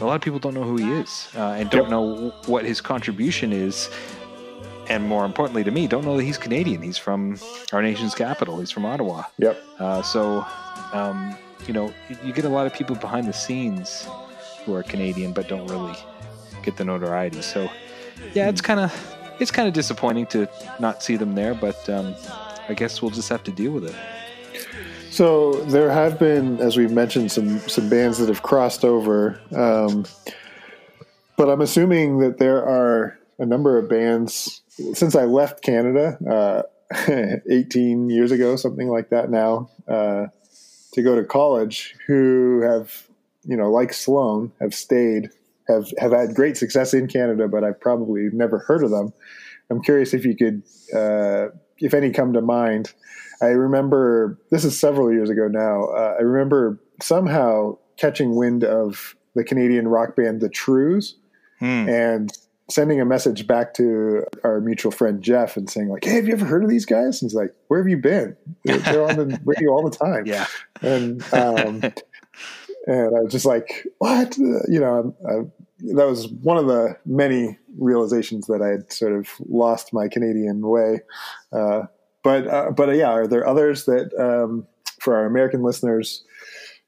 a 0.00 0.04
lot 0.04 0.14
of 0.14 0.22
people 0.22 0.38
don't 0.38 0.54
know 0.54 0.64
who 0.64 0.76
he 0.76 0.90
is 0.92 1.28
uh, 1.36 1.56
and 1.58 1.68
don't 1.70 1.82
yep. 1.82 1.90
know 1.90 2.32
what 2.46 2.64
his 2.64 2.80
contribution 2.80 3.52
is 3.52 3.90
and 4.88 5.06
more 5.06 5.24
importantly 5.24 5.64
to 5.64 5.70
me, 5.70 5.86
don't 5.86 6.04
know 6.04 6.16
that 6.16 6.24
he's 6.24 6.38
Canadian. 6.38 6.82
He's 6.82 6.98
from 6.98 7.38
our 7.72 7.82
nation's 7.82 8.14
capital. 8.14 8.58
He's 8.58 8.70
from 8.70 8.84
Ottawa. 8.84 9.24
Yep. 9.38 9.62
Uh, 9.78 10.02
so, 10.02 10.46
um, 10.92 11.36
you 11.66 11.72
know, 11.72 11.92
you 12.24 12.32
get 12.32 12.44
a 12.44 12.48
lot 12.48 12.66
of 12.66 12.72
people 12.72 12.96
behind 12.96 13.26
the 13.26 13.32
scenes 13.32 14.08
who 14.64 14.74
are 14.74 14.82
Canadian 14.82 15.32
but 15.32 15.48
don't 15.48 15.66
really 15.68 15.96
get 16.62 16.76
the 16.76 16.84
notoriety. 16.84 17.42
So, 17.42 17.70
yeah, 18.34 18.48
it's 18.48 18.60
kind 18.60 18.80
of 18.80 19.16
it's 19.40 19.50
kind 19.50 19.68
of 19.68 19.74
disappointing 19.74 20.26
to 20.26 20.48
not 20.80 21.02
see 21.02 21.16
them 21.16 21.34
there, 21.34 21.54
but 21.54 21.88
um, 21.88 22.14
I 22.68 22.74
guess 22.74 23.00
we'll 23.00 23.10
just 23.10 23.28
have 23.28 23.44
to 23.44 23.52
deal 23.52 23.72
with 23.72 23.84
it. 23.84 23.94
So 25.10 25.52
there 25.64 25.90
have 25.90 26.18
been, 26.18 26.58
as 26.60 26.76
we've 26.76 26.92
mentioned, 26.92 27.32
some 27.32 27.58
some 27.60 27.88
bands 27.88 28.18
that 28.18 28.28
have 28.28 28.42
crossed 28.42 28.84
over, 28.84 29.40
um, 29.54 30.04
but 31.36 31.48
I'm 31.48 31.60
assuming 31.60 32.18
that 32.18 32.38
there 32.38 32.64
are 32.64 33.18
a 33.38 33.46
number 33.46 33.78
of 33.78 33.88
bands 33.88 34.62
since 34.94 35.14
I 35.14 35.24
left 35.24 35.62
Canada 35.62 36.18
uh, 36.28 36.62
18 37.50 38.10
years 38.10 38.32
ago, 38.32 38.56
something 38.56 38.88
like 38.88 39.10
that 39.10 39.30
now, 39.30 39.68
uh, 39.86 40.26
to 40.92 41.02
go 41.02 41.14
to 41.16 41.24
college, 41.24 41.94
who 42.06 42.60
have 42.62 43.04
you 43.44 43.56
know, 43.56 43.70
like 43.70 43.92
Sloan, 43.94 44.52
have 44.60 44.74
stayed, 44.74 45.30
have 45.68 45.90
have 45.98 46.12
had 46.12 46.34
great 46.34 46.56
success 46.56 46.92
in 46.92 47.06
Canada, 47.06 47.48
but 47.48 47.64
I've 47.64 47.80
probably 47.80 48.28
never 48.32 48.58
heard 48.58 48.82
of 48.82 48.90
them. 48.90 49.12
I'm 49.70 49.82
curious 49.82 50.12
if 50.14 50.24
you 50.24 50.36
could, 50.36 50.62
uh, 50.94 51.48
if 51.78 51.94
any 51.94 52.10
come 52.10 52.32
to 52.34 52.40
mind. 52.42 52.92
I 53.40 53.46
remember 53.46 54.38
this 54.50 54.64
is 54.64 54.78
several 54.78 55.12
years 55.12 55.30
ago 55.30 55.46
now. 55.48 55.84
Uh, 55.84 56.16
I 56.18 56.22
remember 56.22 56.80
somehow 57.00 57.78
catching 57.96 58.34
wind 58.34 58.64
of 58.64 59.14
the 59.34 59.44
Canadian 59.44 59.88
rock 59.88 60.16
band 60.16 60.40
The 60.40 60.48
Trews 60.50 61.14
Hmm. 61.60 61.88
and 61.88 62.32
sending 62.70 63.00
a 63.00 63.04
message 63.04 63.46
back 63.46 63.74
to 63.74 64.24
our 64.44 64.60
mutual 64.60 64.92
friend 64.92 65.22
Jeff 65.22 65.56
and 65.56 65.68
saying 65.68 65.88
like, 65.88 66.04
"Hey, 66.04 66.16
have 66.16 66.26
you 66.26 66.34
ever 66.34 66.44
heard 66.44 66.62
of 66.62 66.70
these 66.70 66.86
guys?" 66.86 67.20
And 67.20 67.30
he's 67.30 67.34
like, 67.34 67.54
"Where 67.68 67.80
have 67.80 67.88
you 67.88 67.96
been? 67.96 68.36
They're, 68.64 69.04
on 69.04 69.16
the 69.16 69.40
radio 69.44 69.70
all 69.70 69.88
the 69.88 69.96
time." 69.96 70.26
Yeah. 70.26 70.46
and 70.82 71.22
um, 71.32 71.82
and 72.86 73.16
I 73.16 73.20
was 73.20 73.32
just 73.32 73.46
like, 73.46 73.86
"What?" 73.98 74.36
You 74.36 74.80
know, 74.80 75.16
I, 75.28 75.50
that 75.94 76.06
was 76.06 76.28
one 76.28 76.56
of 76.56 76.66
the 76.66 76.96
many 77.06 77.58
realizations 77.78 78.46
that 78.46 78.60
I 78.62 78.68
had 78.68 78.92
sort 78.92 79.12
of 79.12 79.28
lost 79.48 79.92
my 79.92 80.08
Canadian 80.08 80.60
way. 80.66 81.00
Uh, 81.52 81.82
but 82.22 82.46
uh, 82.46 82.70
but 82.72 82.88
uh, 82.88 82.92
yeah, 82.92 83.10
are 83.10 83.26
there 83.26 83.46
others 83.46 83.84
that 83.86 84.12
um, 84.18 84.66
for 85.00 85.16
our 85.16 85.24
American 85.24 85.62
listeners 85.62 86.24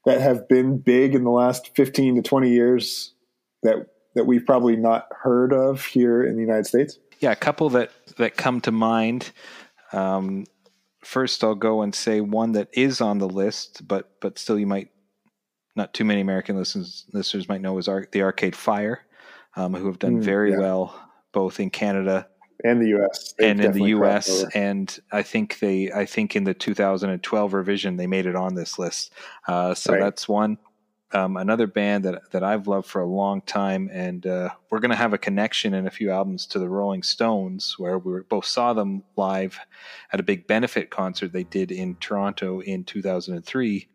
that 0.05 0.19
have 0.19 0.47
been 0.47 0.77
big 0.77 1.15
in 1.15 1.23
the 1.23 1.31
last 1.31 1.75
fifteen 1.75 2.15
to 2.15 2.21
twenty 2.21 2.49
years 2.49 3.13
that 3.63 3.87
that 4.15 4.25
we've 4.25 4.45
probably 4.45 4.75
not 4.75 5.07
heard 5.21 5.53
of 5.53 5.85
here 5.85 6.23
in 6.23 6.35
the 6.35 6.41
United 6.41 6.65
States? 6.65 6.99
Yeah, 7.19 7.31
a 7.31 7.35
couple 7.35 7.69
that 7.71 7.91
that 8.17 8.35
come 8.37 8.61
to 8.61 8.71
mind. 8.71 9.31
Um, 9.93 10.45
first, 11.03 11.43
I'll 11.43 11.55
go 11.55 11.81
and 11.81 11.93
say 11.93 12.21
one 12.21 12.53
that 12.53 12.69
is 12.73 13.01
on 13.01 13.19
the 13.19 13.27
list, 13.29 13.87
but 13.87 14.11
but 14.19 14.39
still, 14.39 14.57
you 14.59 14.67
might 14.67 14.89
not 15.75 15.93
too 15.93 16.03
many 16.05 16.21
American 16.21 16.55
listeners 16.57 17.05
listeners 17.13 17.47
might 17.47 17.61
know 17.61 17.77
is 17.77 17.85
the 18.11 18.21
Arcade 18.21 18.55
Fire, 18.55 19.01
um, 19.55 19.73
who 19.73 19.85
have 19.87 19.99
done 19.99 20.19
Mm, 20.19 20.23
very 20.23 20.51
yeah. 20.51 20.57
well 20.59 21.07
both 21.31 21.59
in 21.61 21.69
Canada 21.69 22.27
And 22.63 22.81
the 22.81 22.89
U.S. 22.89 23.33
They've 23.37 23.51
and 23.51 23.61
in 23.61 23.71
the 23.71 23.85
U.S. 23.89 24.43
And 24.53 24.99
I 25.13 25.23
think 25.23 25.59
they, 25.59 25.91
I 25.91 26.05
think 26.05 26.35
in 26.35 26.43
the 26.43 26.53
2012 26.53 27.53
revision, 27.53 27.95
they 27.97 28.05
made 28.07 28.25
it 28.25 28.35
on 28.35 28.53
this 28.55 28.77
list. 28.77 29.13
Uh, 29.47 29.73
so 29.73 29.93
Right. 29.93 30.01
that's 30.01 30.27
one. 30.27 30.57
Um, 31.13 31.35
another 31.35 31.67
band 31.67 32.05
that 32.05 32.31
that 32.31 32.43
I've 32.43 32.67
loved 32.67 32.87
for 32.87 33.01
a 33.01 33.05
long 33.05 33.41
time, 33.41 33.89
and 33.91 34.25
uh, 34.25 34.49
we're 34.69 34.79
going 34.79 34.91
to 34.91 34.97
have 34.97 35.13
a 35.13 35.17
connection 35.17 35.73
in 35.73 35.85
a 35.85 35.91
few 35.91 36.09
albums 36.09 36.45
to 36.47 36.59
the 36.59 36.69
Rolling 36.69 37.03
Stones, 37.03 37.75
where 37.77 37.97
we 37.97 38.11
were, 38.13 38.23
both 38.23 38.45
saw 38.45 38.71
them 38.73 39.03
live 39.17 39.59
at 40.13 40.19
a 40.19 40.23
big 40.23 40.47
benefit 40.47 40.89
concert 40.89 41.33
they 41.33 41.43
did 41.43 41.71
in 41.71 41.95
Toronto 41.95 42.61
in 42.61 42.85
2003. 42.85 43.87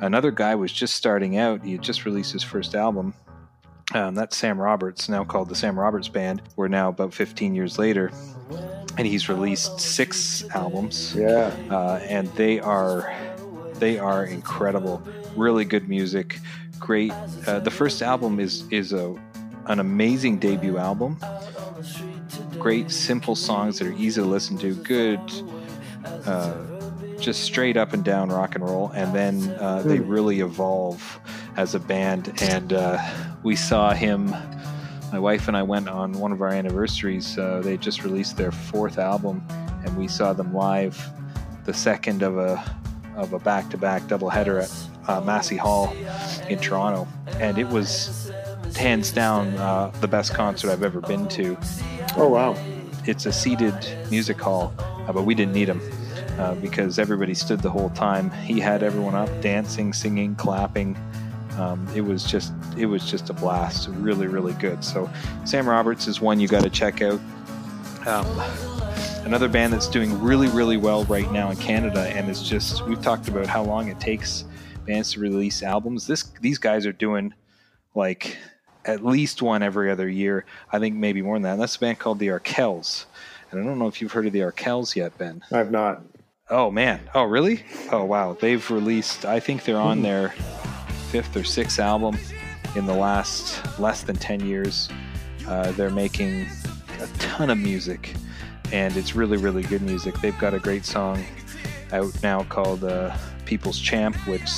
Another 0.00 0.30
guy 0.32 0.54
was 0.56 0.72
just 0.72 0.96
starting 0.96 1.36
out; 1.38 1.64
he 1.64 1.72
had 1.72 1.82
just 1.82 2.04
released 2.04 2.32
his 2.32 2.42
first 2.42 2.74
album. 2.74 3.14
Um, 3.94 4.16
that's 4.16 4.36
Sam 4.36 4.60
Roberts, 4.60 5.08
now 5.08 5.22
called 5.24 5.48
the 5.48 5.54
Sam 5.54 5.78
Roberts 5.78 6.08
Band. 6.08 6.42
We're 6.56 6.66
now 6.66 6.88
about 6.88 7.14
15 7.14 7.54
years 7.54 7.78
later, 7.78 8.10
and 8.98 9.06
he's 9.06 9.28
released 9.28 9.78
six 9.78 10.44
albums, 10.52 11.14
Yeah. 11.16 11.54
uh, 11.70 12.00
and 12.08 12.26
they 12.34 12.58
are 12.58 13.14
they 13.78 13.98
are 13.98 14.24
incredible. 14.24 15.02
Really 15.36 15.64
good 15.64 15.88
music, 15.88 16.40
great. 16.78 17.12
Uh, 17.46 17.60
the 17.60 17.70
first 17.70 18.02
album 18.02 18.40
is 18.40 18.64
is 18.70 18.92
a 18.92 19.14
an 19.66 19.80
amazing 19.80 20.38
debut 20.38 20.78
album. 20.78 21.18
Great, 22.58 22.90
simple 22.90 23.36
songs 23.36 23.78
that 23.78 23.88
are 23.88 23.92
easy 23.92 24.20
to 24.20 24.26
listen 24.26 24.56
to. 24.58 24.74
Good, 24.74 25.20
uh, 26.24 26.54
just 27.18 27.42
straight 27.42 27.76
up 27.76 27.92
and 27.92 28.04
down 28.04 28.30
rock 28.30 28.54
and 28.54 28.64
roll. 28.64 28.90
And 28.90 29.14
then 29.14 29.50
uh, 29.60 29.82
they 29.82 30.00
really 30.00 30.40
evolve 30.40 31.20
as 31.56 31.74
a 31.74 31.80
band. 31.80 32.32
And 32.40 32.72
uh, 32.72 32.98
we 33.42 33.56
saw 33.56 33.92
him. 33.92 34.34
My 35.12 35.18
wife 35.18 35.48
and 35.48 35.56
I 35.56 35.62
went 35.62 35.88
on 35.88 36.12
one 36.12 36.32
of 36.32 36.42
our 36.42 36.48
anniversaries. 36.48 37.38
Uh, 37.38 37.60
they 37.62 37.76
just 37.76 38.02
released 38.02 38.36
their 38.36 38.50
fourth 38.50 38.98
album, 38.98 39.46
and 39.84 39.96
we 39.96 40.08
saw 40.08 40.32
them 40.32 40.52
live. 40.52 41.00
The 41.64 41.74
second 41.74 42.22
of 42.22 42.38
a 42.38 42.56
of 43.16 43.32
a 43.32 43.38
back 43.38 43.68
to 43.70 43.76
back 43.78 44.02
doubleheader 44.02 44.62
at 44.62 45.08
uh, 45.08 45.20
Massey 45.22 45.56
Hall 45.56 45.92
in 46.48 46.58
Toronto, 46.58 47.06
and 47.40 47.58
it 47.58 47.68
was 47.68 48.30
hands 48.76 49.10
down 49.10 49.48
uh, 49.56 49.90
the 50.00 50.08
best 50.08 50.34
concert 50.34 50.70
I've 50.70 50.82
ever 50.82 51.00
been 51.00 51.26
to 51.28 51.56
Oh 52.16 52.28
wow. 52.28 52.54
it's 53.06 53.24
a 53.26 53.32
seated 53.32 53.74
music 54.10 54.38
hall, 54.40 54.72
uh, 54.78 55.12
but 55.12 55.22
we 55.22 55.34
didn't 55.34 55.54
need 55.54 55.68
him 55.68 55.80
uh, 56.38 56.54
because 56.56 56.98
everybody 56.98 57.34
stood 57.34 57.60
the 57.60 57.70
whole 57.70 57.90
time. 57.90 58.30
He 58.30 58.60
had 58.60 58.82
everyone 58.82 59.14
up 59.14 59.30
dancing, 59.40 59.92
singing, 59.92 60.34
clapping. 60.34 60.96
Um, 61.58 61.86
it 61.94 62.02
was 62.02 62.22
just 62.24 62.52
it 62.76 62.84
was 62.86 63.10
just 63.10 63.30
a 63.30 63.32
blast. 63.32 63.88
Really, 63.88 64.26
really 64.26 64.52
good. 64.54 64.84
So 64.84 65.08
Sam 65.44 65.66
Roberts 65.68 66.06
is 66.06 66.20
one 66.20 66.38
you 66.38 66.48
got 66.48 66.64
to 66.64 66.70
check 66.70 67.00
out. 67.00 67.20
Um, 68.06 68.26
another 69.26 69.48
band 69.48 69.72
that's 69.72 69.88
doing 69.88 70.22
really, 70.22 70.46
really 70.48 70.76
well 70.76 71.04
right 71.06 71.30
now 71.32 71.50
in 71.50 71.56
Canada, 71.56 72.02
and 72.14 72.30
it's 72.30 72.48
just 72.48 72.86
we've 72.86 73.02
talked 73.02 73.26
about 73.26 73.46
how 73.46 73.62
long 73.62 73.88
it 73.88 73.98
takes 73.98 74.44
bands 74.86 75.12
to 75.12 75.20
release 75.20 75.64
albums. 75.64 76.06
This 76.06 76.22
these 76.40 76.58
guys 76.58 76.86
are 76.86 76.92
doing 76.92 77.34
like 77.96 78.38
at 78.84 79.04
least 79.04 79.42
one 79.42 79.64
every 79.64 79.90
other 79.90 80.08
year. 80.08 80.46
I 80.72 80.78
think 80.78 80.94
maybe 80.94 81.22
more 81.22 81.34
than 81.34 81.42
that. 81.42 81.52
And 81.54 81.60
that's 81.60 81.74
a 81.74 81.80
band 81.80 81.98
called 81.98 82.20
the 82.20 82.28
Arkells. 82.28 83.06
And 83.50 83.60
I 83.60 83.64
don't 83.64 83.80
know 83.80 83.88
if 83.88 84.00
you've 84.00 84.12
heard 84.12 84.26
of 84.26 84.32
the 84.32 84.40
Arkells 84.40 84.94
yet, 84.94 85.18
Ben. 85.18 85.42
I've 85.50 85.72
not. 85.72 86.02
Oh 86.48 86.70
man. 86.70 87.00
Oh 87.12 87.24
really? 87.24 87.64
Oh 87.90 88.04
wow. 88.04 88.36
They've 88.40 88.70
released 88.70 89.24
I 89.24 89.40
think 89.40 89.64
they're 89.64 89.76
on 89.76 90.02
their 90.02 90.28
fifth 91.10 91.36
or 91.36 91.42
sixth 91.42 91.80
album 91.80 92.16
in 92.76 92.86
the 92.86 92.94
last 92.94 93.80
less 93.80 94.04
than 94.04 94.14
ten 94.14 94.38
years. 94.46 94.88
Uh, 95.48 95.72
they're 95.72 95.90
making 95.90 96.46
a 97.00 97.06
ton 97.18 97.50
of 97.50 97.58
music 97.58 98.14
and 98.72 98.96
it's 98.96 99.14
really, 99.14 99.36
really 99.36 99.62
good 99.62 99.82
music. 99.82 100.14
They've 100.20 100.38
got 100.38 100.54
a 100.54 100.58
great 100.58 100.84
song 100.84 101.24
out 101.92 102.22
now 102.22 102.44
called 102.44 102.84
uh, 102.84 103.16
People's 103.44 103.78
Champ, 103.78 104.16
which 104.26 104.50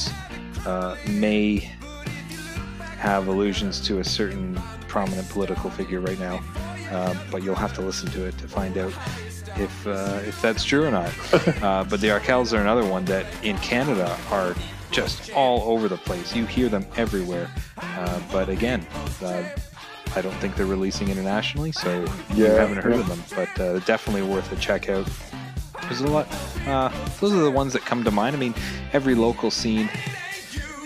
uh, 0.66 0.96
may 1.08 1.70
have 2.98 3.28
allusions 3.28 3.80
to 3.86 4.00
a 4.00 4.04
certain 4.04 4.60
prominent 4.88 5.28
political 5.28 5.70
figure 5.70 6.00
right 6.00 6.18
now. 6.18 6.40
Um, 6.90 7.18
but 7.30 7.42
you'll 7.42 7.54
have 7.54 7.74
to 7.74 7.82
listen 7.82 8.10
to 8.12 8.24
it 8.24 8.38
to 8.38 8.48
find 8.48 8.78
out 8.78 8.92
if 9.56 9.86
uh, 9.86 10.20
if 10.26 10.40
that's 10.40 10.64
true 10.64 10.86
or 10.86 10.90
not. 10.90 11.12
uh, 11.62 11.84
but 11.84 12.00
the 12.00 12.08
Arkells 12.08 12.56
are 12.56 12.60
another 12.60 12.84
one 12.84 13.04
that 13.06 13.26
in 13.44 13.58
Canada 13.58 14.18
are 14.30 14.54
just 14.90 15.30
all 15.32 15.70
over 15.70 15.86
the 15.86 15.98
place. 15.98 16.34
You 16.34 16.46
hear 16.46 16.68
them 16.68 16.86
everywhere. 16.96 17.50
Uh, 17.76 18.20
but 18.32 18.48
again, 18.48 18.86
uh, 19.22 19.44
I 20.18 20.20
don't 20.20 20.34
think 20.34 20.56
they're 20.56 20.66
releasing 20.66 21.08
internationally, 21.10 21.70
so 21.70 22.04
you 22.34 22.46
haven't 22.46 22.78
heard 22.78 22.94
yeah. 22.94 23.00
of 23.00 23.08
them. 23.08 23.22
But 23.36 23.60
uh, 23.60 23.78
definitely 23.80 24.22
worth 24.22 24.50
a 24.50 24.56
check 24.56 24.88
out. 24.88 25.08
There's 25.82 26.00
a 26.00 26.08
lot. 26.08 26.26
Uh, 26.66 26.90
those 27.20 27.32
are 27.32 27.38
the 27.40 27.50
ones 27.52 27.72
that 27.72 27.82
come 27.82 28.02
to 28.02 28.10
mind. 28.10 28.34
I 28.34 28.38
mean, 28.38 28.54
every 28.92 29.14
local 29.14 29.50
scene, 29.52 29.88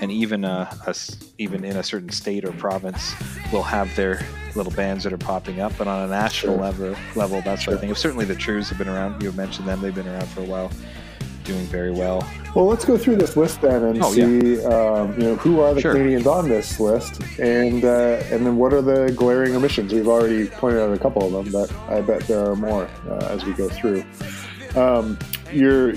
and 0.03 0.13
even 0.13 0.45
uh, 0.45 0.71
us, 0.87 1.17
even 1.39 1.65
in 1.65 1.77
a 1.77 1.83
certain 1.83 2.11
state 2.11 2.45
or 2.45 2.53
province, 2.53 3.15
will 3.53 3.63
have 3.63 3.95
their 3.97 4.25
little 4.55 4.73
bands 4.73 5.03
that 5.05 5.15
are 5.15 5.19
popping 5.19 5.61
up. 5.61 5.73
But 5.79 5.89
on 5.89 6.05
a 6.05 6.09
national 6.09 6.57
Sure. 6.57 6.63
level, 6.63 6.97
level, 7.17 7.41
that's 7.41 7.67
what 7.67 7.77
I 7.77 7.81
think. 7.81 7.97
Certainly, 7.97 8.27
the 8.27 8.35
Trews 8.37 8.69
have 8.69 8.77
been 8.77 8.89
around. 8.89 9.23
You 9.23 9.33
mentioned 9.33 9.67
them; 9.67 9.81
they've 9.81 9.95
been 9.95 10.09
around 10.09 10.29
for 10.29 10.43
a 10.43 10.47
while, 10.47 10.71
doing 11.45 11.65
very 11.67 11.91
well. 11.91 12.27
Well, 12.55 12.67
let's 12.67 12.85
go 12.85 12.97
through 12.99 13.17
this 13.17 13.37
list 13.37 13.61
then 13.63 13.83
and 13.85 14.03
Oh, 14.03 14.13
yeah. 14.13 14.27
see, 14.27 14.65
um, 14.65 15.13
you 15.19 15.25
know, 15.29 15.37
who 15.37 15.61
are 15.61 15.75
the 15.75 15.81
Sure. 15.81 15.93
Canadians 15.95 16.27
on 16.27 16.49
this 16.49 16.79
list, 16.79 17.21
and 17.39 17.85
uh, 17.85 18.23
and 18.31 18.45
then 18.47 18.57
what 18.57 18.73
are 18.73 18.83
the 18.83 19.13
glaring 19.17 19.57
omissions? 19.57 19.93
We've 19.93 20.09
already 20.09 20.47
pointed 20.49 20.81
out 20.83 20.93
a 20.95 20.99
couple 20.99 21.25
of 21.25 21.33
them, 21.33 21.53
but 21.53 21.73
I 21.89 22.01
bet 22.03 22.23
there 22.29 22.45
are 22.45 22.57
more 22.57 22.89
uh, 23.09 23.27
as 23.31 23.45
we 23.45 23.53
go 23.53 23.69
through. 23.69 24.05
Um, 24.77 25.19
your 25.53 25.95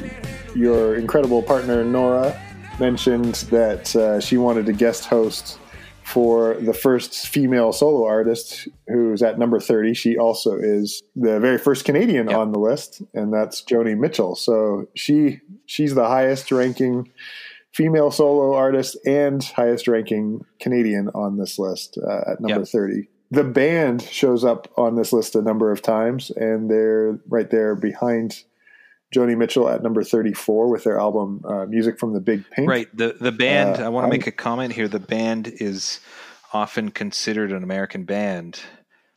your 0.56 0.96
incredible 0.96 1.42
partner 1.44 1.84
Nora 1.84 2.40
mentioned 2.80 3.36
that 3.52 3.96
uh, 3.96 4.20
she 4.20 4.38
wanted 4.38 4.66
to 4.66 4.74
guest 4.74 5.06
host 5.06 5.60
for 6.06 6.54
the 6.62 6.74
first 6.74 7.28
female 7.28 7.72
solo 7.74 8.06
artist 8.06 8.68
who's 8.88 9.24
at 9.24 9.40
number 9.40 9.60
30. 9.60 9.94
She 9.96 10.18
also 10.18 10.56
is 10.56 11.02
the 11.16 11.40
very 11.40 11.58
first 11.58 11.84
Canadian 11.84 12.30
Yeah. 12.30 12.38
on 12.38 12.52
the 12.52 12.60
list, 12.60 13.02
and 13.16 13.34
that's 13.34 13.62
Joni 13.64 13.98
Mitchell. 13.98 14.36
So 14.36 14.88
she 14.94 15.42
she's 15.66 15.96
the 15.96 16.06
highest 16.08 16.52
ranking 16.52 17.12
female 17.74 18.12
solo 18.12 18.54
artist 18.54 18.98
and 19.06 19.44
highest 19.44 19.88
ranking 19.88 20.46
Canadian 20.60 21.10
on 21.10 21.38
this 21.38 21.58
list 21.60 21.98
uh, 21.98 22.32
at 22.32 22.40
number 22.40 22.60
Yeah. 22.60 22.66
30. 22.66 23.10
The 23.32 23.44
band 23.44 24.04
shows 24.04 24.46
up 24.46 24.72
on 24.78 24.96
this 24.96 25.12
list 25.12 25.36
a 25.36 25.42
number 25.42 25.72
of 25.72 25.82
times, 25.82 26.30
and 26.32 26.70
they're 26.70 27.20
right 27.28 27.50
there 27.50 27.76
behind 27.76 28.44
Joni 29.14 29.38
Mitchell 29.38 29.70
at 29.70 29.84
number 29.84 30.04
34 30.04 30.70
with 30.70 30.84
their 30.84 31.00
album 31.00 31.42
uh, 31.46 31.66
Music 31.66 32.00
from 32.00 32.14
the 32.14 32.20
Big 32.20 32.44
Pink. 32.52 32.70
Right. 32.70 32.96
The 32.96 33.16
the 33.20 33.32
band. 33.32 33.80
Uh, 33.82 33.86
I 33.86 33.90
want 33.90 34.06
to 34.06 34.10
make 34.10 34.28
a 34.28 34.32
comment 34.32 34.74
here. 34.74 34.88
The 34.88 35.00
band 35.00 35.48
is 35.60 36.00
often 36.54 36.90
considered 36.92 37.52
an 37.52 37.64
American 37.64 38.04
band, 38.06 38.60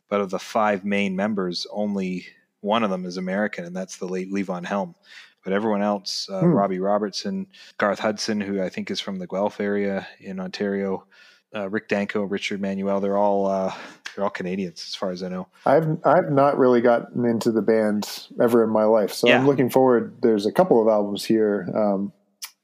but 0.09 0.21
of 0.21 0.29
the 0.29 0.39
five 0.39 0.83
main 0.85 1.15
members, 1.15 1.65
only 1.71 2.25
one 2.61 2.83
of 2.83 2.89
them 2.89 3.05
is 3.05 3.17
American, 3.17 3.65
and 3.65 3.75
that's 3.75 3.97
the 3.97 4.07
late 4.07 4.31
Levon 4.31 4.65
Helm. 4.65 4.95
But 5.43 5.53
everyone 5.53 5.81
else, 5.81 6.27
uh, 6.29 6.41
Hmm. 6.41 6.47
Robbie 6.47 6.79
Robertson, 6.79 7.47
Garth 7.77 7.99
Hudson, 7.99 8.41
who 8.41 8.61
I 8.61 8.67
think 8.69 8.91
is 8.91 8.99
from 8.99 9.19
the 9.19 9.27
Guelph 9.27 9.59
area 9.61 10.05
in 10.19 10.39
Ontario, 10.39 11.05
uh, 11.55 11.69
Rick 11.69 11.87
Danko, 11.87 12.23
Richard 12.23 12.59
Manuel. 12.61 12.99
They're 12.99 13.17
all 13.17 13.47
uh, 13.47 13.73
they're 14.15 14.23
all 14.23 14.29
Canadians, 14.29 14.83
as 14.87 14.95
far 14.95 15.11
as 15.11 15.23
I 15.23 15.29
know. 15.29 15.47
I've 15.65 15.97
I've 16.05 16.31
not 16.31 16.57
really 16.57 16.81
gotten 16.81 17.25
into 17.25 17.51
the 17.51 17.61
band 17.61 18.27
ever 18.41 18.63
in 18.63 18.69
my 18.69 18.83
life, 18.83 19.11
so 19.11 19.27
Yeah. 19.27 19.39
I'm 19.39 19.47
looking 19.47 19.69
forward. 19.69 20.17
There's 20.21 20.45
a 20.45 20.51
couple 20.51 20.81
of 20.81 20.87
albums 20.87 21.25
here. 21.25 21.67
Um, 21.75 22.11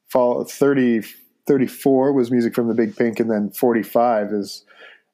fall 0.07 0.43
30, 0.43 1.01
34 1.47 2.13
was 2.13 2.31
music 2.31 2.55
from 2.55 2.67
the 2.67 2.73
Big 2.73 2.95
Pink, 2.95 3.19
and 3.19 3.29
then 3.29 3.51
45 3.51 4.31
is 4.33 4.63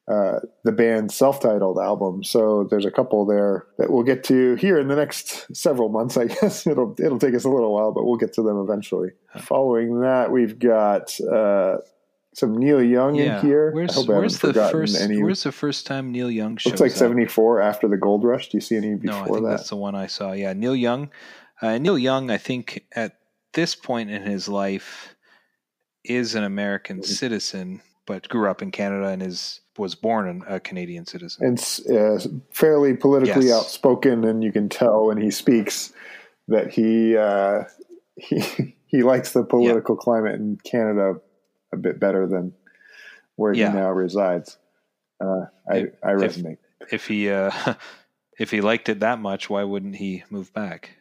uh, 0.08 0.40
the 0.64 0.72
band's 0.72 1.16
self-titled 1.16 1.78
album. 1.78 2.24
So 2.24 2.68
there's 2.70 2.86
a 2.86 2.92
couple 2.92 3.26
there 3.26 3.66
that 3.78 3.92
we'll 3.92 4.04
get 4.04 4.24
to 4.26 4.56
here 4.56 4.78
in 4.80 4.88
the 4.88 4.96
next 4.96 5.56
several 5.56 5.90
months. 5.90 6.18
I 6.18 6.26
guess 6.42 6.68
it'll 6.68 6.96
it'll 7.00 7.20
take 7.20 7.36
us 7.36 7.44
a 7.46 7.50
little 7.50 7.74
while, 7.74 7.92
but 7.92 8.06
we'll 8.06 8.18
get 8.18 8.34
to 8.34 8.42
them 8.42 8.60
eventually. 8.60 9.10
Following 9.40 10.02
that, 10.02 10.32
we've 10.32 10.58
got 10.60 11.18
uh, 11.22 11.78
some 12.34 12.58
Neil 12.58 12.82
Young 12.82 13.18
in 13.18 13.40
here. 13.42 13.72
Where's 13.74 13.98
where's 14.08 14.40
the 14.40 14.54
first 14.54 15.00
any. 15.00 15.22
Where's 15.22 15.44
the 15.44 15.52
first 15.52 15.86
time 15.86 16.12
Neil 16.12 16.32
Young 16.32 16.58
shows 16.58 16.72
Looks 16.72 16.82
like 16.82 16.92
74 16.92 17.62
after 17.62 17.88
the 17.88 17.98
gold 17.98 18.24
rush. 18.24 18.50
Do 18.50 18.58
you 18.58 18.62
see 18.62 18.78
any 18.78 18.96
before 18.96 19.06
No, 19.06 19.22
I 19.22 19.26
think 19.26 19.36
that? 19.46 19.50
that's 19.58 19.70
the 19.70 19.76
one 19.76 19.96
I 19.96 20.08
saw. 20.08 20.32
Yeah, 20.32 20.54
Neil 20.54 20.76
Young. 20.76 21.10
Uh, 21.62 21.78
Neil 21.78 21.98
Young, 21.98 22.32
I 22.32 22.38
think 22.38 22.86
at 22.96 23.18
this 23.54 23.76
point 23.76 24.10
in 24.10 24.24
his 24.24 24.48
life, 24.48 25.16
is 26.04 26.36
an 26.36 26.44
American 26.44 26.98
Mm-hmm. 26.98 27.12
citizen, 27.12 27.82
but 28.08 28.28
grew 28.30 28.50
up 28.50 28.62
in 28.62 28.72
Canada 28.72 29.08
and 29.08 29.22
is 29.22 29.60
was 29.78 29.96
born 29.96 30.44
a 30.48 30.60
Canadian 30.60 31.06
citizen. 31.06 31.46
and 31.46 31.98
uh, 31.98 32.20
fairly 32.52 32.94
politically 32.96 33.48
Yes. 33.48 33.60
outspoken, 33.60 34.24
and 34.26 34.44
you 34.44 34.52
can 34.52 34.70
tell 34.70 35.08
when 35.08 35.18
he 35.18 35.32
speaks 35.32 35.92
that 36.48 36.72
he 36.72 37.16
uh, 37.18 37.64
he 38.16 38.76
he 38.88 39.04
likes 39.04 39.34
the 39.34 39.44
political 39.44 39.96
climate 39.96 40.36
in 40.36 40.58
Canada 40.64 41.20
a 41.74 41.78
bit 41.78 42.00
better 42.00 42.28
than 42.28 42.54
where 43.36 43.54
Yeah. 43.54 43.72
he 43.72 43.78
now 43.78 43.92
resides. 43.92 44.58
Uh, 45.24 45.46
I 45.70 45.76
If- 45.78 45.94
I 46.04 46.12
resonate. 46.14 46.58
if 46.92 47.08
he 47.08 47.30
uh, 47.30 47.52
if 48.40 48.52
he 48.52 48.62
liked 48.62 48.90
it 48.90 49.00
that 49.02 49.20
much, 49.20 49.50
why 49.50 49.64
wouldn't 49.64 49.96
he 49.98 50.24
move 50.30 50.54
back? 50.54 50.98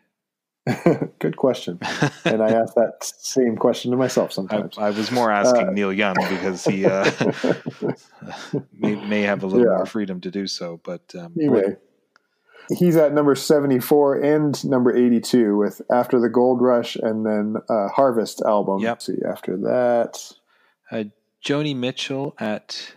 Good 1.18 1.36
question, 1.38 1.78
and 2.26 2.42
I 2.42 2.50
ask 2.52 2.74
that 2.74 3.02
same 3.02 3.56
question 3.56 3.90
to 3.92 3.96
myself 3.96 4.30
sometimes. 4.30 4.76
I 4.76 4.90
was 4.90 5.10
more 5.10 5.30
asking 5.32 5.68
Uh, 5.68 5.70
Neil 5.72 5.92
Young 5.92 6.14
because 6.16 6.64
he 6.64 6.84
uh, 6.84 7.10
may, 8.78 8.94
may 9.06 9.22
have 9.22 9.42
a 9.42 9.46
little 9.46 9.66
Yeah. 9.66 9.76
more 9.76 9.86
freedom 9.86 10.20
to 10.20 10.30
do 10.30 10.46
so. 10.46 10.80
But 10.84 11.14
um, 11.18 11.32
may. 11.34 11.76
He's 12.78 12.94
at 12.96 13.12
number 13.14 13.34
74 13.34 14.20
and 14.20 14.64
number 14.64 14.94
82 14.94 15.56
with 15.56 15.82
After 15.90 16.20
the 16.20 16.28
Gold 16.28 16.60
Rush 16.62 16.94
and 16.94 17.26
then 17.26 17.56
uh, 17.68 17.88
Harvest 17.88 18.42
album. 18.46 18.78
Yep. 18.80 18.88
Let's 18.90 19.06
see, 19.06 19.16
after 19.28 19.56
that, 19.56 20.32
uh, 20.90 21.04
Joni 21.44 21.74
Mitchell 21.74 22.34
at 22.38 22.92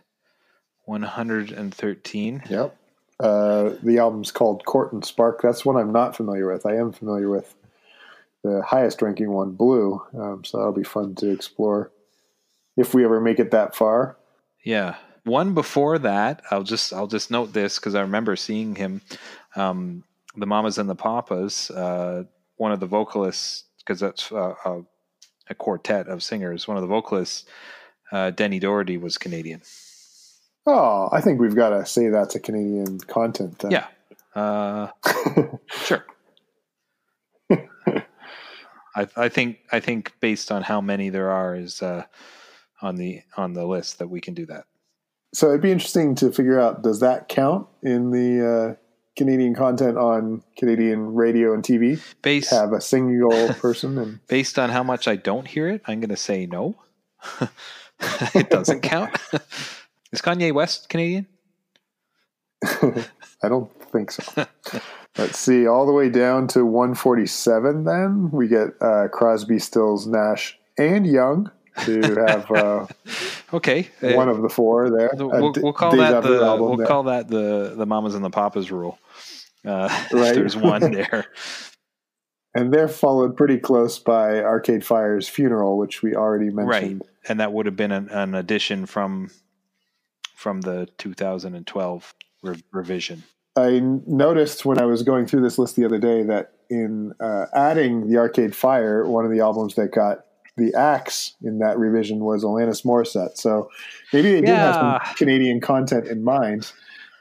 113. 0.85 2.43
Yep. 2.49 2.77
Uh, 3.19 3.71
the 3.81 3.99
album's 3.99 4.31
called 4.31 4.65
Court 4.65 4.91
and 4.91 5.05
Spark. 5.05 5.41
That's 5.41 5.63
one 5.63 5.77
I'm 5.77 5.91
not 5.91 6.15
familiar 6.15 6.51
with. 6.51 6.65
I 6.65 6.75
am 6.75 6.91
familiar 6.91 7.29
with 7.29 7.55
the 8.43 8.61
highest 8.61 9.01
ranking 9.01 9.31
one, 9.31 9.51
Blue. 9.51 10.01
Um, 10.13 10.43
so 10.43 10.57
that'll 10.57 10.73
be 10.73 10.83
fun 10.83 11.15
to 11.15 11.29
explore 11.29 11.91
if 12.75 12.93
we 12.93 13.05
ever 13.05 13.21
make 13.21 13.39
it 13.39 13.51
that 13.51 13.75
far. 13.75 14.17
Yeah. 14.63 14.95
One 15.23 15.53
before 15.53 15.99
that, 15.99 16.41
I'll 16.51 16.63
just 16.63 16.91
I'll 16.91 17.07
just 17.07 17.31
note 17.31 17.53
this 17.53 17.79
because 17.79 17.95
I 17.95 18.01
remember 18.01 18.35
seeing 18.35 18.75
him, 18.75 19.01
um, 19.55 20.03
the 20.35 20.45
Mamas 20.45 20.77
and 20.77 20.89
the 20.89 20.95
Papas. 20.95 21.71
Uh, 21.71 22.25
one 22.57 22.73
of 22.73 22.81
the 22.81 22.85
vocalists, 22.85 23.63
because 23.79 24.01
that's 24.01 24.31
uh, 24.31 24.55
a, 24.65 24.81
a 25.49 25.55
quartet 25.55 26.07
of 26.07 26.23
singers. 26.23 26.67
One 26.67 26.75
of 26.75 26.81
the 26.81 26.87
vocalists, 26.87 27.45
uh, 28.13 28.29
Denny 28.31 28.59
Doherty, 28.59 28.95
was 28.95 29.17
Canadian. 29.17 29.61
Oh, 30.65 31.09
I 31.11 31.19
think 31.19 31.41
we've 31.41 31.55
got 31.55 31.69
to 31.69 31.85
say 31.85 32.07
that's 32.07 32.35
a 32.35 32.39
Canadian 32.39 32.99
content. 32.99 33.59
Then. 33.59 33.71
Yeah. 33.71 33.87
Uh, 34.33 34.87
sure. 35.85 36.05
I, 38.95 39.07
I 39.15 39.29
think 39.29 39.57
I 39.71 39.79
think 39.79 40.13
based 40.19 40.51
on 40.51 40.61
how 40.61 40.81
many 40.81 41.09
there 41.09 41.31
are 41.31 41.55
is 41.55 41.81
uh, 41.81 42.05
on 42.81 42.95
the 42.95 43.21
on 43.35 43.53
the 43.53 43.65
list 43.65 43.99
that 43.99 44.09
we 44.09 44.21
can 44.21 44.33
do 44.33 44.45
that. 44.47 44.65
So 45.33 45.49
it'd 45.49 45.61
be 45.61 45.71
interesting 45.71 46.15
to 46.15 46.31
figure 46.31 46.59
out 46.59 46.83
does 46.83 46.99
that 46.99 47.27
count 47.27 47.67
in 47.81 48.11
the 48.11 48.47
uh, 48.47 48.75
Canadian 49.17 49.55
content 49.55 49.97
on 49.97 50.43
Canadian 50.57 51.13
radio 51.15 51.53
and 51.53 51.63
TV? 51.63 51.99
Based 52.21 52.51
Have 52.51 52.73
a 52.73 52.81
single 52.81 53.53
person 53.55 53.97
and 53.97 54.25
based 54.27 54.59
on 54.59 54.69
how 54.69 54.83
much 54.83 55.07
I 55.07 55.15
don't 55.15 55.47
hear 55.47 55.67
it, 55.67 55.81
I'm 55.87 55.99
going 55.99 56.09
to 56.09 56.17
say 56.17 56.45
no. 56.45 56.75
it 58.35 58.49
doesn't 58.49 58.81
count. 58.81 59.15
Is 60.11 60.21
Kanye 60.21 60.53
West 60.53 60.89
Canadian? 60.89 61.27
I 62.63 63.49
don't 63.49 63.69
think 63.91 64.11
so. 64.11 64.45
Let's 65.17 65.37
see, 65.37 65.67
all 65.67 65.85
the 65.85 65.91
way 65.91 66.09
down 66.09 66.47
to 66.49 66.65
147. 66.65 67.83
Then 67.83 68.31
we 68.31 68.47
get 68.47 68.69
uh, 68.81 69.07
Crosby, 69.09 69.59
Stills, 69.59 70.07
Nash, 70.07 70.57
and 70.77 71.05
Young 71.05 71.51
to 71.85 72.01
have 72.27 72.49
uh, 72.51 72.85
Okay, 73.51 73.89
Uh, 74.01 74.13
one 74.13 74.29
of 74.29 74.41
the 74.41 74.49
four 74.49 74.89
there. 74.89 75.09
we'll, 75.15 75.51
D- 75.51 75.61
we'll 75.61 75.73
call 75.73 75.95
that 75.97 76.23
the 76.23 76.41
album 76.43 76.77
we'll 76.77 76.87
call 76.87 77.03
that 77.03 77.27
the 77.27 77.73
the 77.75 77.85
mamas 77.85 78.15
and 78.15 78.23
the 78.23 78.29
papas 78.29 78.71
rule. 78.71 78.97
Uh, 79.65 79.87
Right. 80.11 80.33
There's 80.35 80.55
one 80.55 80.91
there. 80.91 81.25
and 82.55 82.71
they're 82.73 82.87
followed 82.87 83.35
pretty 83.35 83.57
close 83.57 83.97
by 83.99 84.39
Arcade 84.41 84.85
Fire's 84.85 85.27
Funeral, 85.27 85.77
which 85.77 86.01
we 86.03 86.15
already 86.15 86.49
mentioned. 86.51 87.03
And 87.27 87.39
that 87.39 87.53
would 87.53 87.65
have 87.65 87.75
been 87.75 87.91
an, 87.91 88.09
an 88.09 88.35
addition 88.35 88.85
from 88.85 89.29
from 90.35 90.61
the 90.61 90.89
2012 90.97 92.13
re- 92.41 92.63
revision. 92.71 93.23
I 93.55 93.79
noticed 93.79 94.65
when 94.65 94.79
I 94.79 94.85
was 94.85 95.03
going 95.03 95.25
through 95.25 95.41
this 95.41 95.57
list 95.57 95.75
the 95.75 95.85
other 95.85 95.99
day 95.99 96.23
that 96.23 96.53
in 96.69 97.13
uh, 97.19 97.45
adding 97.53 98.09
the 98.09 98.17
Arcade 98.17 98.55
Fire, 98.55 99.05
one 99.05 99.25
of 99.25 99.31
the 99.31 99.39
albums 99.39 99.75
that 99.75 99.91
got 99.91 100.25
the 100.57 100.73
axe 100.75 101.35
in 101.43 101.59
that 101.59 101.77
revision 101.77 102.19
was 102.19 102.43
Alanis 102.43 102.83
Morissette. 102.83 103.37
So 103.37 103.69
maybe 104.11 104.31
they 104.31 104.41
did 104.41 104.49
have 104.49 104.75
some 104.75 105.15
Canadian 105.15 105.61
content 105.61 106.07
in 106.07 106.23
mind. 106.23 106.71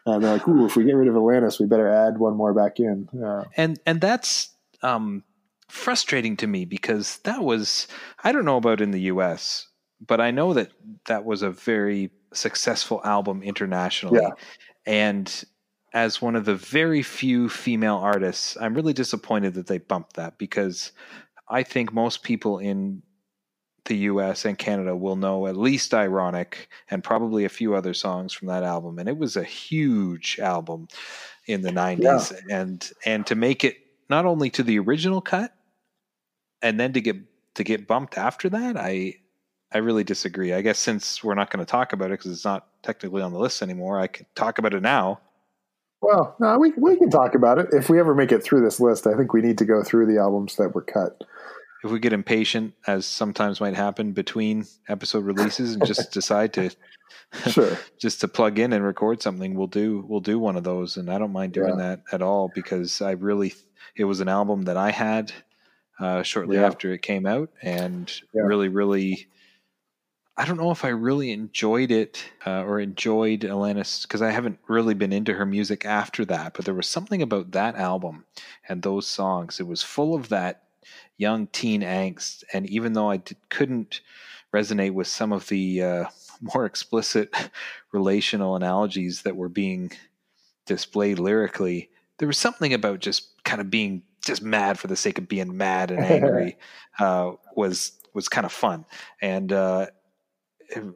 And 0.05 0.23
they're 0.23 0.33
like, 0.33 0.49
ooh, 0.49 0.67
if 0.67 0.75
we 0.75 0.85
get 0.85 0.97
rid 0.97 1.09
of 1.09 1.15
Alanis, 1.15 1.61
we 1.61 1.67
better 1.67 1.89
add 1.89 2.19
one 2.19 2.37
more 2.37 2.53
back 2.53 2.81
in. 2.81 3.09
Uh, 3.25 3.45
and 3.57 3.79
and 3.87 4.01
that's 4.01 4.51
um, 4.83 5.23
frustrating 5.69 6.37
to 6.39 6.47
me 6.47 6.65
because 6.65 7.19
that 7.19 7.43
was 7.43 7.87
I 8.25 8.33
don't 8.33 8.45
know 8.45 8.57
about 8.57 8.81
in 8.81 8.91
the 8.91 9.03
U.S., 9.03 9.69
but 10.07 10.21
I 10.21 10.31
know 10.31 10.55
that 10.55 10.71
that 11.07 11.25
was 11.25 11.43
a 11.43 11.51
very 11.51 12.11
successful 12.33 13.01
album 13.05 13.43
internationally, 13.43 14.21
Yeah. 14.23 14.31
and 14.87 15.45
as 15.95 16.23
one 16.23 16.37
of 16.37 16.47
the 16.47 16.55
very 16.55 17.03
few 17.03 17.49
female 17.49 17.97
artists, 17.97 18.57
I'm 18.61 18.75
really 18.75 18.95
disappointed 18.95 19.55
that 19.55 19.67
they 19.67 19.79
bumped 19.79 20.17
that 20.17 20.39
because 20.39 20.93
I 21.49 21.63
think 21.63 21.93
most 21.93 22.23
people 22.23 22.59
in 22.59 23.03
the 23.85 23.97
US 23.97 24.45
and 24.45 24.57
Canada 24.57 24.97
will 24.97 25.17
know 25.17 25.47
at 25.47 25.57
least 25.57 25.93
Ironic 25.93 26.69
and 26.89 27.05
probably 27.05 27.45
a 27.45 27.51
few 27.51 27.75
other 27.75 27.93
songs 27.93 28.33
from 28.33 28.49
that 28.49 28.63
album. 28.63 28.99
And 28.99 29.09
it 29.09 29.19
was 29.19 29.37
a 29.37 29.45
huge 29.45 30.39
album 30.39 30.89
in 31.47 31.61
the 31.63 31.73
90s. 31.73 32.33
And 32.49 32.91
and 33.05 33.27
to 33.27 33.35
make 33.35 33.65
it 33.65 33.77
not 34.09 34.25
only 34.25 34.51
to 34.51 34.63
the 34.63 34.79
original 34.79 35.21
cut 35.21 35.53
and 36.63 36.79
then 36.81 36.93
to 36.95 37.01
get 37.01 37.17
to 37.57 37.65
get 37.65 37.87
bumped 37.87 38.17
after 38.17 38.49
that, 38.49 38.77
I 38.79 39.17
I 39.75 39.79
really 39.79 40.05
disagree. 40.05 40.53
I 40.53 40.61
guess 40.61 40.79
since 40.79 41.23
we're 41.25 41.35
not 41.35 41.51
going 41.51 41.65
to 41.65 41.71
talk 41.71 41.93
about 41.93 42.07
it 42.11 42.19
because 42.19 42.33
it's 42.33 42.45
not 42.45 42.67
technically 42.83 43.23
on 43.23 43.33
the 43.33 43.39
list 43.39 43.63
anymore, 43.63 43.99
I 43.99 44.07
can 44.07 44.27
talk 44.35 44.59
about 44.59 44.75
it 44.75 44.83
now. 44.83 45.21
well, 46.01 46.35
no, 46.41 46.59
we, 46.59 46.73
we 46.77 46.97
can 46.97 47.11
talk 47.11 47.35
about 47.35 47.59
it. 47.59 47.69
If 47.73 47.89
we 47.89 47.99
ever 48.01 48.15
make 48.15 48.33
it 48.33 48.43
through 48.43 48.63
this 48.63 48.81
list, 48.81 49.07
I 49.07 49.15
think 49.17 49.33
we 49.33 49.41
need 49.41 49.59
to 49.59 49.65
go 49.65 49.83
through 49.83 50.07
the 50.07 50.19
albums 50.19 50.57
that 50.57 50.75
were 50.75 50.83
cut. 50.83 51.23
If 51.85 51.91
we 51.91 51.99
get 51.99 52.13
impatient, 52.13 52.75
as 52.87 53.07
sometimes 53.07 53.61
might 53.61 53.75
happen 53.75 54.13
between 54.13 54.67
episode 54.89 55.25
releases, 55.25 55.75
and 55.75 55.85
just 55.87 56.13
decide 56.13 56.53
to 56.55 56.71
Sure. 57.49 57.77
just 57.99 58.21
to 58.21 58.29
plug 58.29 58.59
in 58.59 58.73
and 58.73 58.85
record 58.85 59.23
something, 59.23 59.55
we'll 59.55 59.67
do 59.67 60.05
we'll 60.09 60.21
do 60.21 60.39
one 60.39 60.57
of 60.57 60.65
those, 60.65 60.97
and 60.97 61.11
I 61.11 61.19
don't 61.19 61.33
mind 61.33 61.53
doing 61.55 61.71
Yeah. 61.71 61.77
that 61.77 62.03
at 62.13 62.23
all 62.23 62.51
because 62.55 63.01
I 63.03 63.13
really 63.13 63.55
it 63.97 64.05
was 64.05 64.21
an 64.21 64.29
album 64.29 64.63
that 64.63 64.77
I 64.77 64.91
had 64.91 65.33
uh, 65.99 66.23
shortly 66.23 66.57
Yeah. 66.57 66.67
after 66.67 66.93
it 66.93 67.03
came 67.03 67.27
out, 67.27 67.51
and 67.63 68.11
Yeah. 68.35 68.43
really, 68.43 68.69
really, 68.69 69.27
I 70.43 70.45
don't 70.45 70.57
know 70.57 70.73
if 70.73 70.85
I 70.85 70.89
really 70.89 71.31
enjoyed 71.31 71.93
it 71.93 72.25
uh, 72.45 72.65
or 72.65 72.81
enjoyed 72.81 73.43
Alanis 73.43 74.03
because 74.03 74.23
I 74.23 74.33
haven't 74.33 74.59
really 74.67 74.93
been 74.93 75.13
into 75.13 75.35
her 75.35 75.47
music 75.47 75.85
after 75.85 76.25
that, 76.25 76.55
but 76.55 76.65
there 76.65 76.75
was 76.75 76.89
something 76.89 77.23
about 77.23 77.53
that 77.53 77.77
album 77.77 78.25
and 78.69 78.83
those 78.83 79.07
songs. 79.07 79.61
It 79.61 79.69
was 79.69 79.85
full 79.85 80.17
of 80.17 80.31
that 80.31 80.65
young 81.17 81.47
teen 81.47 81.83
angst, 81.83 82.43
and 82.53 82.69
even 82.69 82.93
though 82.93 83.09
I 83.09 83.23
couldn't 83.51 84.01
resonate 84.53 84.95
with 84.95 85.07
some 85.07 85.33
of 85.33 85.47
the 85.47 85.81
uh, 85.81 86.05
more 86.41 86.67
explicit 86.67 87.33
relational 87.93 88.57
analogies 88.57 89.23
that 89.23 89.37
were 89.37 89.49
being 89.49 89.93
displayed 90.67 91.21
lyrically, 91.21 91.89
there 92.19 92.27
was 92.27 92.37
something 92.37 92.75
about 92.75 92.99
just 92.99 93.45
kind 93.45 93.61
of 93.61 93.71
being 93.71 94.03
just 94.25 94.43
mad 94.43 94.77
for 94.77 94.89
the 94.89 94.97
sake 94.97 95.19
of 95.19 95.29
being 95.29 95.57
mad 95.57 95.93
and 95.93 96.01
angry 96.01 96.59
uh, 96.99 97.31
was 97.55 97.93
was 98.13 98.29
kind 98.29 98.45
of 98.45 98.53
fun. 98.53 98.85
And 99.21 99.53
uh, 99.53 99.87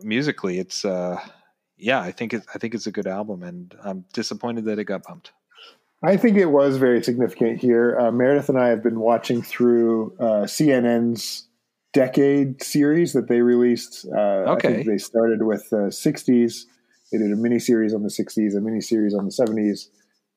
musically, 0.03 0.59
it's 0.59 0.85
uh, 0.85 1.21
yeah, 1.77 2.01
I 2.01 2.12
think 2.12 2.35
it, 2.35 2.43
I 2.55 2.59
think 2.59 2.75
it's 2.75 2.87
a 2.87 2.93
good 2.93 3.07
album, 3.07 3.43
and 3.43 3.75
I'm 3.83 4.05
disappointed 4.12 4.65
that 4.67 4.79
it 4.79 4.85
got 4.85 5.03
bumped. 5.03 5.33
I 6.03 6.17
think 6.17 6.37
it 6.37 6.47
was 6.47 6.77
very 6.77 7.03
significant 7.03 7.59
here. 7.59 7.99
Uh, 7.99 8.11
Meredith 8.11 8.49
and 8.49 8.59
I 8.59 8.69
have 8.69 8.83
been 8.83 9.01
watching 9.01 9.43
through 9.43 10.15
uh, 10.21 10.45
CNN's 10.45 11.49
Decade 11.93 12.62
series 12.62 13.15
that 13.15 13.29
they 13.29 13.41
released. 13.41 14.07
Uh, 14.15 14.53
okay. 14.55 14.83
they 14.83 14.99
started 14.99 15.43
with 15.43 15.71
the 15.71 15.89
60s. 15.89 16.65
They 17.11 17.19
did 17.19 17.33
a 17.33 17.37
mini 17.37 17.59
series 17.59 17.95
on 17.95 18.03
the 18.03 18.11
60s, 18.11 18.55
a 18.55 18.61
mini 18.61 18.83
series 18.83 19.15
on 19.15 19.25
the 19.25 19.31
70s, 19.31 19.89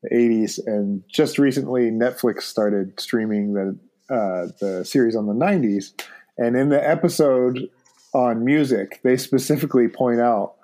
the 0.04 0.10
80s, 0.15 0.60
and 0.65 1.04
just 1.10 1.38
recently 1.38 1.91
Netflix 1.91 2.43
started 2.43 2.97
streaming 2.99 3.54
the 3.54 3.78
uh, 4.10 4.47
the 4.60 4.84
series 4.86 5.15
on 5.15 5.28
the 5.28 5.34
90s. 5.34 5.91
And 6.38 6.56
in 6.56 6.69
the 6.69 6.89
episode 6.89 7.69
on 8.13 8.43
music, 8.43 9.00
they 9.04 9.17
specifically 9.17 9.88
point 9.88 10.19
out 10.19 10.56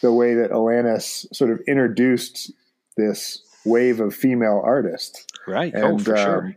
the 0.00 0.12
way 0.12 0.34
that 0.34 0.50
Alanis 0.50 1.26
sort 1.34 1.50
of 1.50 1.60
introduced 1.66 2.52
this 2.96 3.42
wave 3.64 4.00
of 4.00 4.14
female 4.14 4.60
artists. 4.64 5.26
Right. 5.46 5.72
Oh, 5.74 5.88
and, 5.88 6.00
oh, 6.00 6.04
for 6.04 6.16
um, 6.16 6.24
sure. 6.24 6.56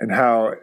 And 0.00 0.12
how 0.12 0.54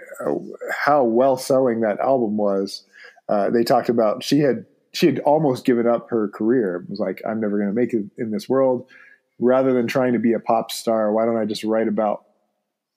how 0.71 1.03
well 1.03 1.37
selling 1.37 1.81
that 1.81 1.99
album 1.99 2.37
was. 2.37 2.83
Uh, 3.27 3.49
they 3.49 3.63
talked 3.63 3.89
about 3.89 4.23
she 4.23 4.39
had 4.39 4.65
she 4.93 5.07
had 5.07 5.19
almost 5.19 5.65
given 5.65 5.87
up 5.87 6.09
her 6.09 6.29
career. 6.29 6.77
It 6.77 6.89
was 6.89 6.99
like 6.99 7.21
I'm 7.27 7.41
never 7.41 7.57
going 7.57 7.69
to 7.69 7.75
make 7.75 7.93
it 7.93 8.05
in 8.17 8.31
this 8.31 8.47
world. 8.47 8.89
Rather 9.37 9.73
than 9.73 9.87
trying 9.87 10.13
to 10.13 10.19
be 10.19 10.31
a 10.31 10.39
pop 10.39 10.71
star, 10.71 11.11
why 11.11 11.25
don't 11.25 11.35
I 11.35 11.43
just 11.43 11.65
write 11.65 11.89
about 11.89 12.23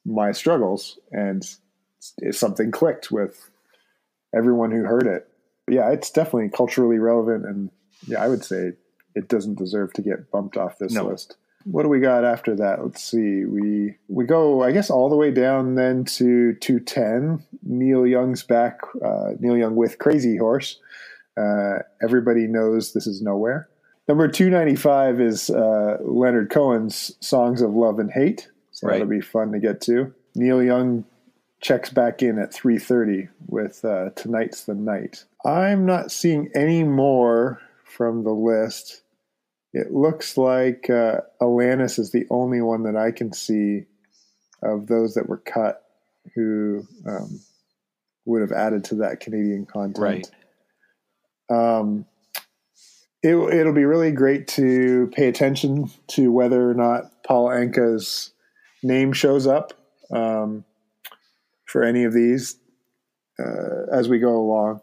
my 0.06 0.30
struggles? 0.30 0.96
And 1.10 1.44
something 2.30 2.70
clicked 2.70 3.10
with 3.10 3.50
everyone 4.32 4.70
who 4.70 4.84
heard 4.84 5.06
it. 5.06 5.28
Yeah, 5.68 5.90
it's 5.90 6.10
definitely 6.10 6.50
culturally 6.50 6.98
relevant, 6.98 7.44
and 7.46 7.70
yeah, 8.06 8.22
I 8.22 8.28
would 8.28 8.44
say 8.44 8.72
it 9.14 9.28
doesn't 9.28 9.58
deserve 9.58 9.92
to 9.94 10.02
get 10.02 10.30
bumped 10.30 10.56
off 10.56 10.78
this 10.78 10.92
no. 10.92 11.06
list. 11.06 11.36
What 11.64 11.82
do 11.82 11.88
we 11.88 12.00
got 12.00 12.24
after 12.24 12.54
that? 12.56 12.82
Let's 12.82 13.02
see. 13.02 13.44
We 13.44 13.96
we 14.08 14.24
go, 14.24 14.62
I 14.62 14.72
guess, 14.72 14.90
all 14.90 15.10
the 15.10 15.16
way 15.16 15.30
down 15.30 15.74
then 15.74 16.04
to 16.04 16.54
two 16.54 16.80
ten. 16.80 17.42
Neil 17.62 18.06
Young's 18.06 18.42
back. 18.42 18.80
Uh, 19.04 19.32
Neil 19.38 19.56
Young 19.56 19.76
with 19.76 19.98
Crazy 19.98 20.36
Horse. 20.36 20.78
Uh, 21.36 21.80
everybody 22.02 22.46
knows 22.46 22.92
this 22.92 23.06
is 23.06 23.20
nowhere. 23.20 23.68
Number 24.06 24.28
two 24.28 24.48
ninety 24.48 24.76
five 24.76 25.20
is 25.20 25.50
uh, 25.50 25.98
Leonard 26.00 26.48
Cohen's 26.50 27.14
"Songs 27.20 27.60
of 27.60 27.74
Love 27.74 27.98
and 27.98 28.10
Hate." 28.10 28.48
So 28.70 28.86
right. 28.86 28.94
that'll 28.94 29.08
be 29.08 29.20
fun 29.20 29.52
to 29.52 29.58
get 29.58 29.80
to. 29.82 30.14
Neil 30.34 30.62
Young 30.62 31.04
checks 31.60 31.90
back 31.90 32.22
in 32.22 32.38
at 32.38 32.52
3.30 32.52 33.28
with 33.46 33.84
uh, 33.84 34.10
tonight's 34.10 34.64
the 34.64 34.74
night. 34.74 35.24
I'm 35.44 35.86
not 35.86 36.12
seeing 36.12 36.50
any 36.54 36.84
more 36.84 37.60
from 37.84 38.24
the 38.24 38.32
list. 38.32 39.02
It 39.72 39.92
looks 39.92 40.36
like 40.36 40.88
uh, 40.88 41.22
alanis 41.40 41.98
is 41.98 42.12
the 42.12 42.26
only 42.30 42.60
one 42.62 42.84
that 42.84 42.96
i 42.96 43.10
can 43.10 43.32
see 43.32 43.84
of 44.62 44.86
those 44.86 45.14
that 45.14 45.28
were 45.28 45.38
cut 45.38 45.84
who 46.34 46.86
um, 47.06 47.40
would 48.24 48.40
have 48.40 48.52
added 48.52 48.84
to 48.84 48.96
that 48.96 49.20
canadian 49.20 49.66
content. 49.66 49.98
Right. 49.98 50.30
Um, 51.50 52.06
it, 53.22 53.34
it'll 53.34 53.72
be 53.72 53.84
really 53.84 54.12
great 54.12 54.46
to 54.48 55.10
pay 55.14 55.28
attention 55.28 55.90
to 56.08 56.30
whether 56.30 56.70
or 56.70 56.74
not 56.74 57.24
paul 57.24 57.48
anka's 57.48 58.32
name 58.82 59.12
shows 59.12 59.46
up. 59.46 59.72
Um, 60.10 60.64
for 61.68 61.84
any 61.84 62.04
of 62.04 62.12
these 62.12 62.56
uh, 63.38 63.86
as 63.92 64.08
we 64.08 64.18
go 64.18 64.36
along. 64.36 64.80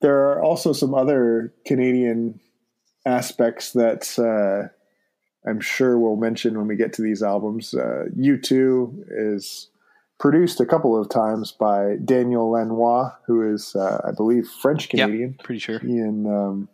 There 0.00 0.30
are 0.30 0.42
also 0.42 0.72
some 0.72 0.94
other 0.94 1.52
Canadian 1.66 2.40
aspects 3.04 3.72
that 3.72 4.18
uh, 4.18 4.68
I'm 5.48 5.60
sure 5.60 5.98
we'll 5.98 6.16
mention 6.16 6.56
when 6.56 6.68
we 6.68 6.76
get 6.76 6.92
to 6.94 7.02
these 7.02 7.22
albums. 7.22 7.74
Uh, 7.74 8.04
U2 8.16 9.04
is 9.10 9.68
produced 10.18 10.60
a 10.60 10.66
couple 10.66 10.98
of 10.98 11.08
times 11.08 11.52
by 11.52 11.96
Daniel 12.04 12.50
Lanois, 12.50 13.12
who 13.26 13.52
is, 13.52 13.74
uh, 13.74 14.00
I 14.06 14.12
believe, 14.12 14.46
French 14.46 14.88
Canadian. 14.88 15.34
Yeah, 15.38 15.44
pretty 15.44 15.58
sure. 15.58 15.78
He 15.80 15.98
and 15.98 16.26
um, 16.26 16.68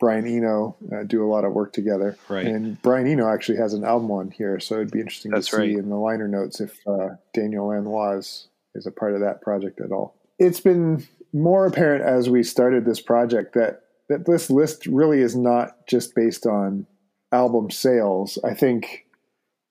Brian 0.00 0.26
Eno 0.26 0.76
uh, 0.92 1.04
do 1.04 1.24
a 1.24 1.28
lot 1.28 1.44
of 1.44 1.52
work 1.52 1.72
together. 1.72 2.16
Right. 2.28 2.46
And 2.46 2.80
Brian 2.82 3.06
Eno 3.06 3.28
actually 3.28 3.58
has 3.58 3.74
an 3.74 3.84
album 3.84 4.10
on 4.10 4.30
here, 4.30 4.58
so 4.58 4.76
it'd 4.76 4.90
be 4.90 5.00
interesting 5.00 5.30
That's 5.30 5.48
to 5.48 5.56
see 5.56 5.58
right. 5.58 5.70
in 5.70 5.90
the 5.90 5.96
liner 5.96 6.26
notes 6.26 6.60
if 6.60 6.76
uh, 6.86 7.10
Daniel 7.34 7.66
Lanois 7.68 8.18
is 8.18 8.48
is 8.74 8.86
a 8.86 8.90
part 8.90 9.14
of 9.14 9.20
that 9.20 9.40
project 9.42 9.80
at 9.80 9.92
all. 9.92 10.16
It's 10.38 10.60
been 10.60 11.06
more 11.32 11.66
apparent 11.66 12.04
as 12.04 12.28
we 12.28 12.42
started 12.42 12.84
this 12.84 13.00
project 13.00 13.54
that 13.54 13.82
that 14.08 14.26
this 14.26 14.50
list 14.50 14.86
really 14.86 15.20
is 15.20 15.34
not 15.34 15.86
just 15.86 16.14
based 16.14 16.46
on 16.46 16.86
album 17.32 17.70
sales. 17.70 18.38
I 18.44 18.52
think 18.52 19.06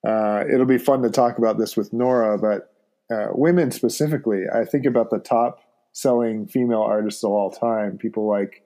uh, 0.08 0.44
it'll 0.52 0.66
be 0.66 0.80
fun 0.80 1.04
to 1.04 1.10
talk 1.12 1.38
about 1.38 1.60
this 1.60 1.78
with 1.78 1.94
Nora, 1.94 2.38
but 2.40 2.74
uh, 3.14 3.28
women 3.34 3.72
specifically, 3.72 4.46
I 4.52 4.66
think 4.66 4.86
about 4.86 5.12
the 5.12 5.20
top 5.20 5.60
selling 5.92 6.48
female 6.48 6.82
artists 6.82 7.24
of 7.24 7.32
all 7.32 7.52
time. 7.52 7.98
People 7.98 8.28
like 8.28 8.64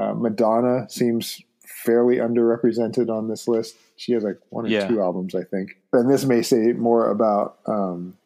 uh, 0.00 0.14
Madonna 0.14 0.88
seems 0.88 1.42
fairly 1.66 2.16
underrepresented 2.16 3.08
on 3.08 3.28
this 3.28 3.48
list. 3.48 3.76
She 3.96 4.12
has 4.12 4.22
like 4.22 4.38
one 4.50 4.66
or 4.66 4.68
yeah. 4.68 4.86
two 4.86 5.00
albums, 5.00 5.34
I 5.34 5.44
think. 5.44 5.76
And 5.92 6.10
this 6.10 6.24
may 6.24 6.42
say 6.42 6.72
more 6.72 7.10
about 7.10 7.58
um, 7.66 8.16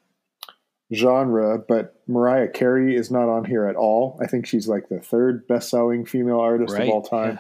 genre, 0.92 1.58
but 1.58 1.94
Mariah 2.06 2.48
Carey 2.48 2.96
is 2.96 3.10
not 3.10 3.28
on 3.28 3.44
here 3.44 3.66
at 3.66 3.76
all. 3.76 4.18
I 4.22 4.26
think 4.26 4.46
she's 4.46 4.68
like 4.68 4.88
the 4.88 5.00
third 5.00 5.46
best 5.46 5.70
selling 5.70 6.04
female 6.04 6.40
artist 6.40 6.74
right. 6.74 6.82
of 6.82 6.88
all 6.88 7.02
time. 7.02 7.38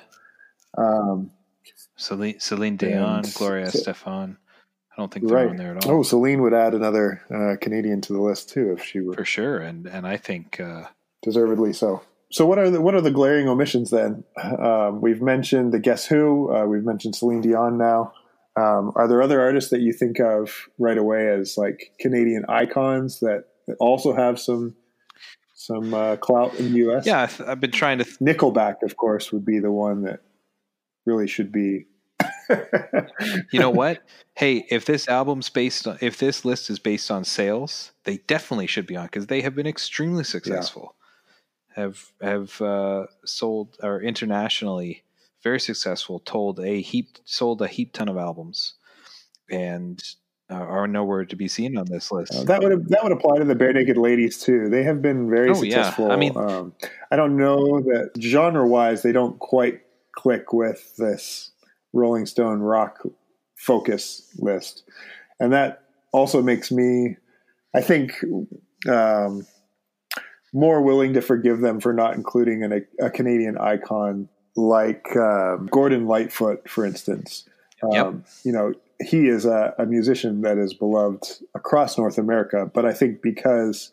Yeah. 0.78 0.84
Um, 0.84 1.30
Celine, 1.96 2.40
Celine 2.40 2.76
Dion, 2.76 3.24
Gloria 3.34 3.70
so, 3.70 3.78
Estefan. 3.78 4.36
I 4.92 5.00
don't 5.00 5.12
think 5.12 5.26
they're 5.26 5.36
right. 5.36 5.48
on 5.48 5.56
there 5.56 5.76
at 5.76 5.86
all. 5.86 6.00
Oh, 6.00 6.02
Celine 6.02 6.42
would 6.42 6.54
add 6.54 6.74
another 6.74 7.22
uh, 7.32 7.56
Canadian 7.60 8.00
to 8.02 8.12
the 8.12 8.20
list 8.20 8.50
too 8.50 8.72
if 8.72 8.84
she 8.84 9.00
were 9.00 9.14
for 9.14 9.24
sure, 9.24 9.58
and 9.58 9.86
and 9.86 10.06
I 10.06 10.16
think 10.16 10.60
uh, 10.60 10.84
deservedly 11.22 11.72
so. 11.72 12.02
So 12.30 12.46
what 12.46 12.58
are 12.58 12.70
the 12.70 12.80
what 12.80 12.94
are 12.94 13.00
the 13.00 13.10
glaring 13.10 13.48
omissions 13.48 13.90
then? 13.90 14.24
Um, 14.36 15.00
we've 15.00 15.22
mentioned 15.22 15.72
the 15.72 15.78
Guess 15.78 16.06
Who. 16.06 16.54
Uh, 16.54 16.66
we've 16.66 16.84
mentioned 16.84 17.16
Celine 17.16 17.40
Dion 17.40 17.76
now. 17.78 18.12
Um, 18.56 18.92
are 18.94 19.08
there 19.08 19.20
other 19.20 19.40
artists 19.40 19.70
that 19.70 19.80
you 19.80 19.92
think 19.92 20.20
of 20.20 20.68
right 20.78 20.98
away 20.98 21.28
as 21.28 21.56
like 21.58 21.92
Canadian 21.98 22.44
icons 22.48 23.20
that, 23.20 23.46
that 23.66 23.76
also 23.80 24.12
have 24.14 24.38
some 24.38 24.76
some 25.54 25.94
uh, 25.94 26.16
clout 26.16 26.54
in 26.56 26.72
the 26.72 26.78
U.S.? 26.80 27.06
Yeah, 27.06 27.28
I've 27.46 27.60
been 27.60 27.72
trying 27.72 27.98
to. 27.98 28.04
Th- 28.04 28.18
Nickelback, 28.18 28.82
of 28.82 28.96
course, 28.96 29.32
would 29.32 29.44
be 29.44 29.58
the 29.58 29.72
one 29.72 30.02
that 30.02 30.20
really 31.06 31.26
should 31.26 31.50
be. 31.50 31.86
you 33.50 33.58
know 33.58 33.70
what? 33.82 34.02
Hey, 34.34 34.66
if 34.70 34.84
this 34.84 35.08
album's 35.08 35.48
based 35.48 35.86
on, 35.86 35.98
if 36.00 36.18
this 36.18 36.44
list 36.44 36.70
is 36.70 36.78
based 36.78 37.10
on 37.10 37.24
sales, 37.24 37.92
they 38.04 38.18
definitely 38.18 38.66
should 38.66 38.86
be 38.86 38.96
on 38.96 39.06
because 39.06 39.26
they 39.26 39.40
have 39.40 39.54
been 39.54 39.66
extremely 39.66 40.24
successful. 40.24 40.94
Yeah. 41.76 41.82
Have 41.82 42.12
have 42.20 42.60
uh, 42.60 43.06
sold 43.24 43.76
or 43.82 44.00
internationally 44.00 45.02
very 45.44 45.60
successful, 45.60 46.18
told 46.20 46.58
a 46.58 46.80
heap, 46.80 47.18
sold 47.24 47.62
a 47.62 47.68
heap 47.68 47.92
ton 47.92 48.08
of 48.08 48.16
albums, 48.16 48.74
and 49.50 50.02
uh, 50.50 50.54
are 50.54 50.88
nowhere 50.88 51.24
to 51.24 51.36
be 51.36 51.46
seen 51.46 51.76
on 51.78 51.86
this 51.86 52.10
list. 52.10 52.34
Uh, 52.34 52.44
that 52.44 52.62
would 52.62 52.88
that 52.88 53.04
would 53.04 53.12
apply 53.12 53.38
to 53.38 53.44
the 53.44 53.54
Barenaked 53.54 53.96
Ladies 53.96 54.38
too. 54.38 54.68
They 54.68 54.82
have 54.82 55.00
been 55.00 55.30
very 55.30 55.50
oh, 55.50 55.54
successful. 55.54 56.08
Yeah. 56.08 56.14
I 56.14 56.16
mean, 56.16 56.36
um, 56.36 56.72
I 57.12 57.16
don't 57.16 57.36
know 57.36 57.80
that 57.80 58.10
genre 58.20 58.66
wise 58.66 59.02
they 59.02 59.12
don't 59.12 59.38
quite 59.38 59.82
click 60.12 60.52
with 60.52 60.96
this 60.96 61.52
Rolling 61.92 62.26
Stone 62.26 62.60
rock 62.60 63.02
focus 63.54 64.28
list, 64.38 64.82
and 65.38 65.52
that 65.52 65.84
also 66.12 66.42
makes 66.42 66.72
me, 66.72 67.16
I 67.74 67.82
think. 67.82 68.16
Um, 68.88 69.46
more 70.56 70.80
willing 70.82 71.14
to 71.14 71.20
forgive 71.20 71.58
them 71.60 71.80
for 71.80 71.92
not 71.92 72.14
including 72.14 72.62
an, 72.62 72.86
a 73.00 73.10
Canadian 73.10 73.58
icon 73.58 74.28
like 74.56 75.16
um, 75.16 75.68
Gordon 75.70 76.06
Lightfoot, 76.06 76.68
for 76.68 76.84
instance. 76.84 77.48
Um, 77.82 77.92
yep. 77.92 78.14
You 78.44 78.52
know, 78.52 78.74
he 79.00 79.28
is 79.28 79.44
a, 79.44 79.74
a, 79.78 79.86
musician 79.86 80.42
that 80.42 80.58
is 80.58 80.72
beloved 80.72 81.26
across 81.54 81.98
North 81.98 82.18
America, 82.18 82.70
but 82.72 82.86
I 82.86 82.92
think 82.92 83.20
because 83.20 83.92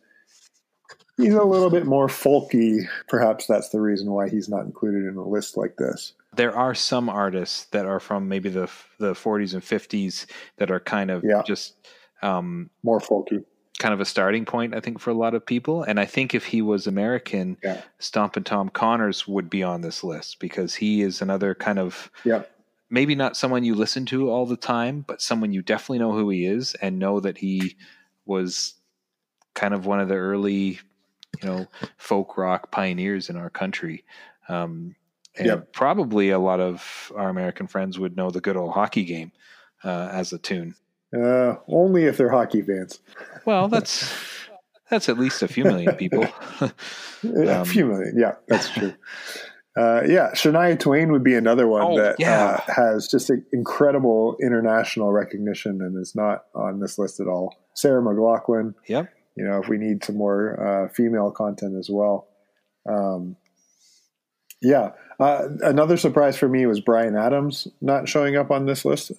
he's 1.18 1.34
a 1.34 1.44
little 1.44 1.70
bit 1.70 1.86
more 1.86 2.08
folky, 2.08 2.88
perhaps 3.08 3.48
that's 3.48 3.70
the 3.70 3.82
reason 3.82 4.12
why 4.12 4.30
he's 4.30 4.48
not 4.48 4.66
included 4.66 5.06
in 5.06 5.18
a 5.18 5.28
list 5.28 5.58
like 5.58 5.78
this. 5.78 6.14
There 6.36 6.56
are 6.56 6.74
some 6.74 7.10
artists 7.10 7.66
that 7.72 7.86
are 7.86 8.00
from 8.00 8.30
maybe 8.30 8.50
the 8.50 8.70
the 9.00 9.14
40s 9.14 9.54
and 9.54 9.62
50s 9.62 10.26
that 10.58 10.72
are 10.72 10.80
kind 10.80 11.12
of 11.12 11.24
yeah. 11.26 11.42
just 11.46 11.76
um, 12.22 12.70
more 12.84 13.00
folky 13.00 13.44
kind 13.82 13.96
of 13.96 14.00
a 14.00 14.06
starting 14.06 14.46
point, 14.46 14.76
I 14.76 14.80
think, 14.80 15.00
for 15.00 15.10
a 15.10 15.16
lot 15.16 15.34
of 15.34 15.44
people. 15.44 15.82
And 15.82 16.00
I 16.00 16.06
think 16.06 16.36
if 16.36 16.46
he 16.46 16.62
was 16.62 16.86
American, 16.86 17.58
yeah. 17.64 17.82
and 18.16 18.46
Tom 18.46 18.70
Connors 18.70 19.28
would 19.28 19.50
be 19.50 19.64
on 19.64 19.82
this 19.82 20.04
list 20.04 20.40
because 20.40 20.76
he 20.76 21.02
is 21.02 21.20
another 21.20 21.56
kind 21.56 21.80
of 21.80 22.12
yeah. 22.24 22.44
maybe 22.92 23.16
not 23.16 23.36
someone 23.36 23.64
you 23.64 23.74
listen 23.74 24.06
to 24.06 24.30
all 24.30 24.46
the 24.46 24.56
time, 24.56 25.04
but 25.08 25.20
someone 25.20 25.52
you 25.52 25.64
definitely 25.64 25.98
know 25.98 26.12
who 26.12 26.30
he 26.30 26.46
is 26.46 26.76
and 26.76 27.00
know 27.00 27.20
that 27.22 27.40
he 27.40 27.76
was 28.28 28.76
kind 29.56 29.74
of 29.74 29.88
one 29.88 30.00
of 30.00 30.08
the 30.08 30.16
early, 30.16 30.80
you 31.42 31.46
know, 31.46 31.66
folk 31.98 32.38
rock 32.38 32.72
pioneers 32.72 33.32
in 33.32 33.36
our 33.36 33.50
country. 33.50 34.06
Um, 34.48 34.96
and 35.38 35.48
Yep. 35.48 35.74
probably 35.74 36.30
a 36.30 36.38
lot 36.38 36.60
of 36.60 37.12
our 37.16 37.30
American 37.30 37.66
friends 37.66 37.98
would 37.98 38.16
know 38.16 38.30
the 38.30 38.42
good 38.42 38.58
old 38.58 38.74
hockey 38.74 39.06
game 39.06 39.32
uh, 39.84 40.10
as 40.12 40.34
a 40.34 40.38
tune. 40.38 40.76
Uh, 41.16 41.56
only 41.68 42.06
if 42.06 42.18
they're 42.18 42.30
hockey 42.32 42.62
fans. 42.62 43.00
Well, 43.46 43.68
that's 43.68 44.14
that's 44.90 45.10
at 45.10 45.18
least 45.18 45.42
a 45.44 45.48
few 45.48 45.64
million 45.66 45.96
people. 45.96 46.26
a 46.62 47.60
Um, 47.60 47.66
few 47.66 47.86
million. 47.86 48.16
Yeah, 48.18 48.36
that's 48.48 48.70
true. 48.70 48.94
Uh, 49.78 50.02
yeah, 50.06 50.32
Shania 50.34 50.78
Twain 50.78 51.12
would 51.14 51.24
be 51.24 51.34
another 51.34 51.66
one 51.68 51.82
Oh, 51.84 51.98
that 51.98 52.18
yeah. 52.20 52.60
uh, 52.68 52.74
has 52.74 53.08
just 53.08 53.30
a, 53.30 53.38
incredible 53.54 54.36
international 54.42 55.12
recognition 55.14 55.82
and 55.82 55.98
is 55.98 56.14
not 56.14 56.44
on 56.54 56.82
this 56.82 56.98
list 57.00 57.22
at 57.22 57.28
all. 57.28 57.56
Sarah 57.74 58.02
McLachlan, 58.02 58.74
yep. 58.90 59.08
you 59.38 59.46
know, 59.46 59.60
if 59.62 59.70
we 59.70 59.78
need 59.78 60.04
some 60.04 60.18
more 60.18 60.60
uh, 60.86 60.90
female 60.94 61.32
content 61.32 61.78
as 61.78 61.90
well. 61.90 62.28
Um, 62.90 63.38
yeah, 64.62 64.90
uh, 65.22 65.48
another 65.62 65.96
surprise 65.96 66.36
for 66.38 66.50
me 66.50 66.66
was 66.66 66.82
Bryan 66.82 67.16
Adams 67.16 67.68
not 67.80 68.10
showing 68.10 68.36
up 68.36 68.52
on 68.52 68.66
this 68.66 68.84
list. 68.84 69.14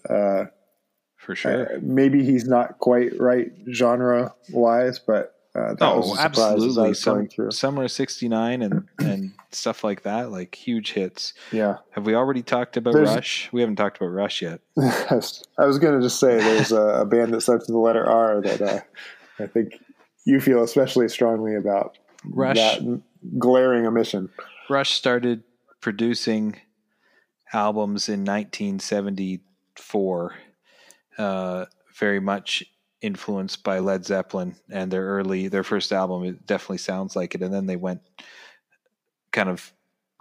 Uh, 1.22 1.26
For 1.26 1.37
sure. 1.37 1.76
uh, 1.76 1.78
maybe 1.82 2.24
he's 2.24 2.46
not 2.46 2.78
quite 2.78 3.18
right 3.20 3.52
genre 3.72 4.35
wise, 4.50 4.98
but 4.98 5.37
uh, 5.54 5.74
that 5.74 5.96
was 5.96 6.11
Oh, 6.11 6.14
a 6.14 6.16
surprise 6.16 6.64
as 6.64 6.78
I 6.78 6.88
absolutely. 6.88 6.94
Some, 6.94 7.28
through. 7.28 7.50
summer 7.50 7.85
of 7.85 7.90
69 7.90 8.62
and, 8.62 8.88
and 8.98 9.32
stuff 9.50 9.85
like 9.85 10.02
that, 10.02 10.30
like 10.30 10.54
huge 10.54 10.92
hits. 10.92 11.35
Yeah. 11.52 11.76
Have 11.90 12.06
we 12.06 12.14
already 12.14 12.42
talked 12.42 12.76
about 12.78 12.94
There's- 12.94 13.14
Rush? 13.14 13.50
We 13.52 13.61
haven't 13.61 13.76
talked 13.76 13.98
about 13.98 14.08
Rush 14.08 14.40
yet. 14.42 14.61
I 14.78 15.66
was 15.66 15.78
going 15.78 15.94
to 15.94 16.00
just 16.04 16.18
say 16.18 16.38
there's 16.38 16.72
a, 16.72 17.02
a 17.02 17.04
band 17.04 17.35
that 17.35 17.42
starts 17.42 17.66
with 17.68 17.74
the 17.74 17.78
letter 17.78 18.04
R 18.06 18.40
that 18.40 18.62
uh, 18.62 18.80
I 19.38 19.46
think 19.46 19.78
you 20.24 20.40
feel 20.40 20.62
especially 20.62 21.08
strongly 21.08 21.54
about. 21.54 21.98
Rush. 22.24 22.56
That 22.56 23.02
glaring 23.38 23.87
omission. 23.87 24.30
Rush 24.70 24.92
started 24.92 25.42
producing 25.80 26.56
albums 27.52 28.08
in 28.08 28.24
1974, 28.24 30.35
uh, 31.18 31.66
very 31.94 32.20
much 32.20 32.64
influenced 33.01 33.64
by 33.64 33.79
Led 33.81 34.05
Zeppelin 34.05 34.55
and 34.70 34.90
their 34.90 35.05
early, 35.05 35.48
their 35.48 35.64
first 35.64 35.92
album. 35.92 36.25
It 36.25 36.46
definitely 36.46 36.79
sounds 36.79 37.16
like 37.16 37.35
it, 37.35 37.42
and 37.42 37.53
then 37.53 37.66
they 37.66 37.77
went 37.77 38.01
kind 39.33 39.48
of 39.48 39.72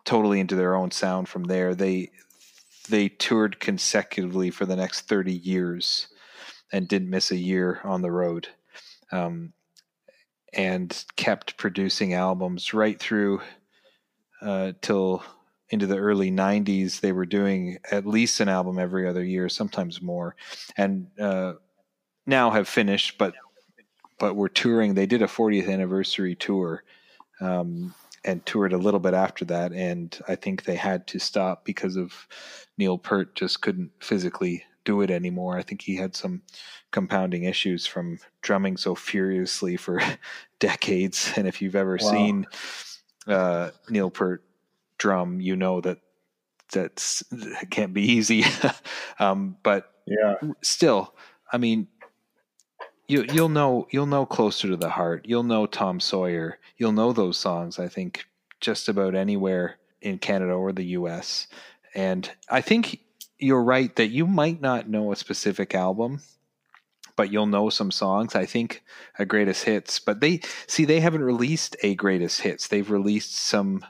totally 0.03 0.39
into 0.39 0.55
their 0.55 0.75
own 0.75 0.91
sound 0.91 1.29
from 1.29 1.43
there. 1.43 1.75
They 1.75 2.11
they 2.89 3.09
toured 3.09 3.59
consecutively 3.59 4.49
for 4.49 4.65
the 4.65 4.75
next 4.75 5.07
30 5.07 5.31
years 5.31 6.07
and 6.73 6.87
didn't 6.87 7.09
miss 7.09 7.31
a 7.31 7.37
year 7.37 7.79
on 7.83 8.01
the 8.01 8.11
road. 8.11 8.47
Um, 9.11 9.53
and 10.53 11.05
kept 11.15 11.57
producing 11.57 12.13
albums 12.13 12.73
right 12.73 12.99
through 12.99 13.41
uh, 14.41 14.73
till 14.81 15.23
into 15.71 15.87
the 15.87 15.97
early 15.97 16.29
90s 16.29 16.99
they 16.99 17.11
were 17.11 17.25
doing 17.25 17.77
at 17.91 18.05
least 18.05 18.39
an 18.39 18.49
album 18.49 18.77
every 18.77 19.07
other 19.07 19.23
year 19.23 19.49
sometimes 19.49 20.01
more 20.01 20.35
and 20.77 21.07
uh, 21.19 21.53
now 22.25 22.51
have 22.51 22.67
finished 22.67 23.17
but 23.17 23.33
but 24.19 24.35
we're 24.35 24.47
touring 24.49 24.93
they 24.93 25.05
did 25.07 25.21
a 25.21 25.27
40th 25.27 25.69
anniversary 25.69 26.35
tour 26.35 26.83
um, 27.39 27.95
and 28.23 28.45
toured 28.45 28.73
a 28.73 28.77
little 28.77 28.99
bit 28.99 29.13
after 29.15 29.45
that 29.45 29.71
and 29.71 30.19
i 30.27 30.35
think 30.35 30.63
they 30.63 30.75
had 30.75 31.07
to 31.07 31.19
stop 31.19 31.65
because 31.65 31.95
of 31.95 32.27
Neil 32.77 32.97
Peart 32.97 33.35
just 33.35 33.61
couldn't 33.61 33.91
physically 33.99 34.63
do 34.83 35.01
it 35.01 35.09
anymore 35.09 35.57
i 35.57 35.63
think 35.63 35.81
he 35.81 35.95
had 35.95 36.15
some 36.15 36.41
compounding 36.91 37.45
issues 37.45 37.87
from 37.87 38.19
drumming 38.41 38.75
so 38.75 38.93
furiously 38.93 39.77
for 39.77 40.01
decades 40.59 41.31
and 41.37 41.47
if 41.47 41.61
you've 41.61 41.75
ever 41.75 41.97
Wow. 42.01 42.11
seen 42.11 42.47
uh, 43.27 43.69
Neil 43.89 44.09
Peart 44.09 44.43
drum, 45.01 45.41
you 45.41 45.55
know 45.55 45.81
that 45.81 45.97
that's 46.71 47.23
it 47.31 47.69
can't 47.71 47.93
be 47.93 48.03
easy. 48.03 48.45
um, 49.19 49.57
but 49.63 49.91
Yeah. 50.05 50.35
still, 50.61 51.15
I 51.51 51.57
mean, 51.57 51.87
you 53.07 53.25
you'll 53.33 53.49
know 53.49 53.87
you'll 53.91 54.05
know 54.05 54.25
closer 54.25 54.67
to 54.69 54.77
the 54.77 54.89
heart. 54.91 55.25
You'll 55.25 55.43
know 55.43 55.65
Tom 55.65 55.99
Sawyer. 55.99 56.59
You'll 56.77 56.91
know 56.93 57.13
those 57.13 57.37
songs. 57.37 57.79
I 57.79 57.87
think 57.87 58.25
just 58.59 58.87
about 58.87 59.15
anywhere 59.15 59.77
in 60.01 60.19
Canada 60.19 60.53
or 60.53 60.71
the 60.71 60.85
U.S. 60.99 61.47
And 61.95 62.29
I 62.49 62.61
think 62.61 62.99
you're 63.39 63.63
right 63.63 63.93
that 63.95 64.07
you 64.09 64.27
might 64.27 64.61
not 64.61 64.87
know 64.87 65.11
a 65.11 65.15
specific 65.15 65.73
album, 65.73 66.21
but 67.15 67.31
you'll 67.31 67.47
know 67.47 67.69
some 67.69 67.91
songs. 67.91 68.35
I 68.35 68.45
think 68.45 68.83
a 69.17 69.25
greatest 69.25 69.63
hits, 69.65 69.99
but 69.99 70.21
they 70.21 70.41
see 70.67 70.85
they 70.85 70.99
haven't 70.99 71.23
released 71.23 71.75
a 71.81 71.95
greatest 71.95 72.41
hits. 72.41 72.67
They've 72.67 72.89
released 72.89 73.35
some 73.35 73.83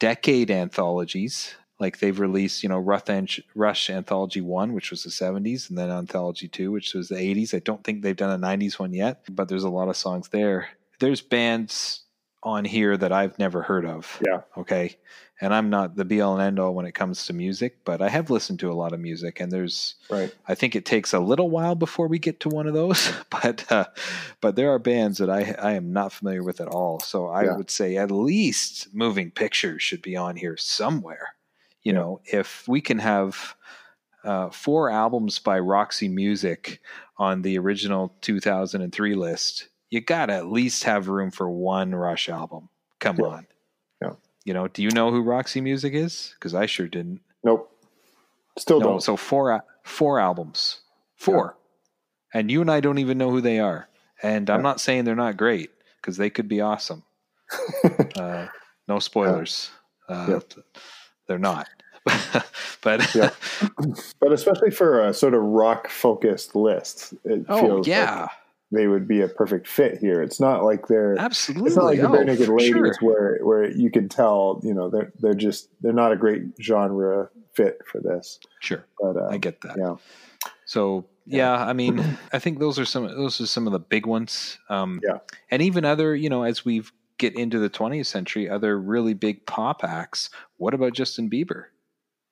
decade 0.00 0.50
anthologies. 0.50 1.54
Like 1.80 1.98
they've 1.98 2.18
released, 2.18 2.62
you 2.62 2.68
know, 2.68 2.78
Rush, 2.78 3.40
Rush 3.54 3.90
Anthology 3.90 4.40
One, 4.40 4.72
which 4.72 4.90
was 4.90 5.02
the 5.02 5.10
'70s, 5.10 5.68
and 5.68 5.76
then 5.76 5.90
Anthology 5.90 6.48
Two, 6.48 6.70
which 6.70 6.94
was 6.94 7.08
the 7.08 7.16
'80s. 7.16 7.52
I 7.54 7.58
don't 7.58 7.82
think 7.82 8.02
they've 8.02 8.16
done 8.16 8.30
a 8.30 8.46
'90s 8.46 8.78
one 8.78 8.94
yet, 8.94 9.24
but 9.30 9.48
there's 9.48 9.64
a 9.64 9.68
lot 9.68 9.88
of 9.88 9.96
songs 9.96 10.28
there. 10.28 10.68
There's 11.00 11.20
bands 11.20 12.04
on 12.44 12.64
here 12.64 12.96
that 12.96 13.10
I've 13.10 13.38
never 13.38 13.62
heard 13.62 13.86
of. 13.86 14.20
Yeah. 14.24 14.42
Okay. 14.56 14.96
And 15.40 15.52
I'm 15.52 15.68
not 15.68 15.96
the 15.96 16.04
be 16.04 16.20
all 16.20 16.34
and 16.34 16.42
end 16.42 16.58
all 16.60 16.74
when 16.74 16.86
it 16.86 16.92
comes 16.92 17.26
to 17.26 17.32
music, 17.32 17.84
but 17.84 18.00
I 18.00 18.08
have 18.08 18.30
listened 18.30 18.60
to 18.60 18.70
a 18.70 18.74
lot 18.74 18.92
of 18.92 19.00
music, 19.00 19.40
and 19.40 19.50
there's 19.50 19.96
Right. 20.08 20.30
I 20.46 20.54
think 20.54 20.76
it 20.76 20.84
takes 20.86 21.12
a 21.12 21.18
little 21.20 21.50
while 21.50 21.74
before 21.74 22.06
we 22.06 22.18
get 22.18 22.40
to 22.40 22.48
one 22.48 22.66
of 22.66 22.74
those, 22.74 23.12
but 23.30 23.70
uh, 23.72 23.86
but 24.40 24.54
there 24.56 24.70
are 24.72 24.78
bands 24.78 25.18
that 25.18 25.30
I 25.30 25.54
I 25.60 25.72
am 25.72 25.92
not 25.92 26.12
familiar 26.12 26.42
with 26.44 26.60
at 26.60 26.68
all. 26.68 27.00
So 27.00 27.26
I 27.28 27.44
Yeah. 27.44 27.56
would 27.56 27.70
say 27.70 27.96
at 27.96 28.10
least 28.10 28.94
Moving 28.94 29.30
Pictures 29.30 29.82
should 29.82 30.02
be 30.02 30.16
on 30.16 30.36
here 30.36 30.56
somewhere. 30.56 31.34
You 31.82 31.92
Yeah. 31.92 31.98
know, 31.98 32.20
if 32.24 32.66
we 32.68 32.80
can 32.80 32.98
have 33.00 33.56
uh, 34.24 34.50
four 34.50 34.90
albums 34.90 35.38
by 35.38 35.58
Roxy 35.58 36.08
Music 36.08 36.80
on 37.18 37.42
the 37.42 37.58
original 37.58 38.14
2003 38.22 39.14
list, 39.14 39.68
you 39.90 40.00
got 40.00 40.26
to 40.26 40.34
at 40.34 40.46
least 40.46 40.84
have 40.84 41.08
room 41.08 41.30
for 41.30 41.50
one 41.50 41.94
Rush 41.94 42.28
album. 42.28 42.68
Come 43.00 43.18
Yeah. 43.18 43.24
on. 43.26 43.46
Yeah. 44.44 44.50
You 44.50 44.54
know, 44.54 44.68
do 44.68 44.82
you 44.82 44.90
know 44.90 45.10
who 45.10 45.22
Roxy 45.22 45.60
Music 45.60 45.94
is? 45.94 46.34
Because 46.38 46.54
I 46.54 46.66
sure 46.66 46.86
didn't. 46.86 47.20
Nope. 47.42 47.70
Still 48.58 48.78
No, 48.80 48.86
don't. 48.86 49.02
so 49.02 49.16
four 49.16 49.64
four 49.82 50.20
albums, 50.20 50.80
four, 51.16 51.56
and 52.32 52.50
you 52.50 52.60
and 52.60 52.70
I 52.70 52.80
don't 52.80 52.98
even 52.98 53.18
know 53.18 53.30
who 53.30 53.40
they 53.40 53.58
are. 53.58 53.88
And 54.22 54.48
I'm 54.48 54.60
Yeah. 54.60 54.62
not 54.62 54.80
saying 54.80 55.04
they're 55.04 55.14
not 55.16 55.36
great 55.36 55.70
because 56.00 56.16
they 56.16 56.30
could 56.30 56.48
be 56.48 56.60
awesome. 56.60 57.02
uh, 58.16 58.46
no 58.86 58.98
spoilers. 59.00 59.70
Uh, 60.08 60.26
Yeah. 60.28 60.62
They're 61.26 61.38
not. 61.38 61.68
but 62.82 63.14
Yeah. 63.14 63.30
but 64.20 64.32
especially 64.32 64.70
for 64.70 65.00
a 65.08 65.12
sort 65.14 65.34
of 65.34 65.42
rock 65.42 65.88
focused 65.88 66.54
list, 66.54 67.14
it 67.24 67.44
oh 67.48 67.60
feels 67.60 67.88
yeah, 67.88 68.20
like 68.22 68.30
they 68.74 68.86
would 68.88 69.06
be 69.08 69.20
a 69.22 69.28
perfect 69.28 69.66
fit 69.68 69.98
here. 69.98 70.20
It's 70.22 70.40
not 70.40 70.64
like 70.64 70.88
they're 70.88 71.16
absolutely. 71.18 71.68
it's 71.68 71.76
not 71.76 71.84
like 71.86 72.00
the 72.00 72.08
Oh, 72.08 72.12
Barenaked 72.12 72.48
Ladies 72.58 72.72
sure. 72.72 72.94
where 73.00 73.38
where 73.42 73.70
you 73.70 73.90
can 73.90 74.08
tell 74.08 74.60
you 74.62 74.74
know 74.74 74.90
they're 74.90 75.12
they're 75.20 75.34
just 75.34 75.68
they're 75.80 75.92
not 75.92 76.12
a 76.12 76.16
great 76.16 76.42
genre 76.60 77.30
fit 77.54 77.78
for 77.90 78.00
this. 78.00 78.38
Sure, 78.60 78.84
But 79.00 79.16
uh, 79.16 79.28
I 79.30 79.38
get 79.38 79.60
that. 79.62 79.76
yeah, 79.78 79.94
So 80.66 81.06
yeah, 81.26 81.54
I 81.64 81.72
mean, 81.72 82.02
I 82.32 82.38
think 82.38 82.58
those 82.58 82.78
are 82.78 82.84
some 82.84 83.04
those 83.06 83.40
are 83.40 83.46
some 83.46 83.66
of 83.66 83.72
the 83.72 83.78
big 83.78 84.06
ones. 84.06 84.58
Um, 84.68 85.00
Yeah. 85.02 85.18
and 85.50 85.62
even 85.62 85.84
other, 85.84 86.14
you 86.14 86.28
know, 86.28 86.42
as 86.42 86.64
we 86.64 86.82
get 87.18 87.34
into 87.36 87.58
the 87.60 87.70
20th 87.70 88.06
century, 88.06 88.50
other 88.50 88.78
really 88.78 89.14
big 89.14 89.46
pop 89.46 89.84
acts. 89.84 90.30
What 90.56 90.74
about 90.74 90.92
Justin 90.94 91.30
Bieber? 91.30 91.66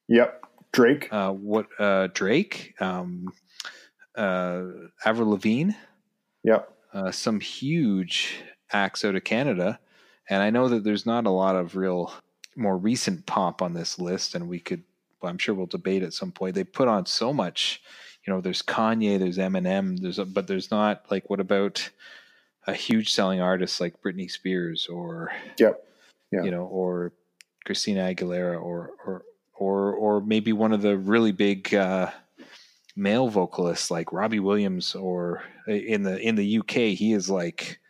yep. 0.09 0.41
Drake, 0.73 1.09
Uh, 1.13 1.31
what 1.33 1.67
uh, 1.79 2.09
Drake? 2.15 2.75
Um, 2.81 3.33
uh, 4.17 4.63
Avril 5.05 5.31
Lavigne? 5.31 5.73
Yep. 6.43 6.69
Uh, 6.93 7.11
some 7.11 7.41
huge 7.41 8.43
acts 8.73 9.05
out 9.05 9.17
of 9.17 9.25
Canada, 9.25 9.79
and 10.29 10.43
I 10.43 10.51
know 10.51 10.69
that 10.69 10.85
there's 10.85 11.07
not 11.07 11.27
a 11.27 11.31
lot 11.31 11.57
of 11.57 11.77
real 11.77 12.13
more 12.57 12.77
recent 12.77 13.25
pop 13.27 13.63
on 13.63 13.73
this 13.75 13.99
list, 13.99 14.35
and 14.35 14.49
we 14.49 14.59
could. 14.59 14.83
Well, 15.21 15.31
I'm 15.31 15.39
sure 15.39 15.55
we'll 15.55 15.67
debate 15.67 16.03
at 16.03 16.13
some 16.13 16.33
point. 16.33 16.55
They 16.55 16.65
put 16.65 16.89
on 16.89 17.07
so 17.07 17.33
much. 17.33 17.81
You 18.27 18.33
know, 18.33 18.41
there's 18.41 18.63
Kanye, 18.63 19.19
there's 19.19 19.39
Eminem, 19.39 20.01
there's 20.01 20.19
a, 20.19 20.25
but 20.25 20.47
there's 20.47 20.71
not 20.71 21.05
like 21.11 21.31
what 21.31 21.41
about 21.41 21.89
a 22.67 22.75
huge 22.75 23.13
selling 23.13 23.41
artist 23.41 23.81
like 23.81 24.03
Britney 24.03 24.31
Spears 24.31 24.87
or 24.87 25.33
Yep. 25.59 25.85
Yeah. 26.31 26.43
you 26.45 26.51
know 26.51 26.65
or 26.65 27.13
Christina 27.65 28.03
Aguilera 28.03 28.61
or 28.61 28.91
or 29.05 29.23
or 29.55 29.93
or 29.95 30.21
maybe 30.21 30.53
one 30.53 30.73
of 30.73 30.83
the 30.83 30.97
really 30.97 31.33
big 31.33 31.75
uh, 31.75 32.11
male 32.95 33.29
vocalists 33.29 33.91
like 33.91 34.13
Robbie 34.13 34.41
Williams 34.41 34.95
or 34.95 35.43
uh, 35.69 35.73
in 35.73 36.03
the 36.03 36.19
in 36.21 36.35
the 36.35 36.59
UK 36.59 36.95
he 36.97 37.13
is 37.13 37.31
like 37.31 37.81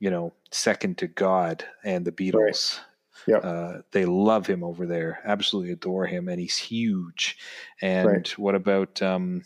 you 0.00 0.10
know 0.10 0.32
second 0.52 0.98
to 0.98 1.06
God 1.06 1.64
and 1.84 2.04
the 2.04 2.12
Beatles. 2.12 2.78
Yep. 3.26 3.44
Uh, 3.44 3.72
they 3.90 4.06
love 4.06 4.46
him 4.46 4.62
over 4.64 4.86
there, 4.86 5.20
absolutely 5.24 5.72
adore 5.72 6.06
him, 6.06 6.28
and 6.28 6.40
he's 6.40 6.56
huge. 6.56 7.36
And 7.82 8.08
Right. 8.08 8.38
what 8.38 8.54
about 8.54 9.02
um, 9.02 9.42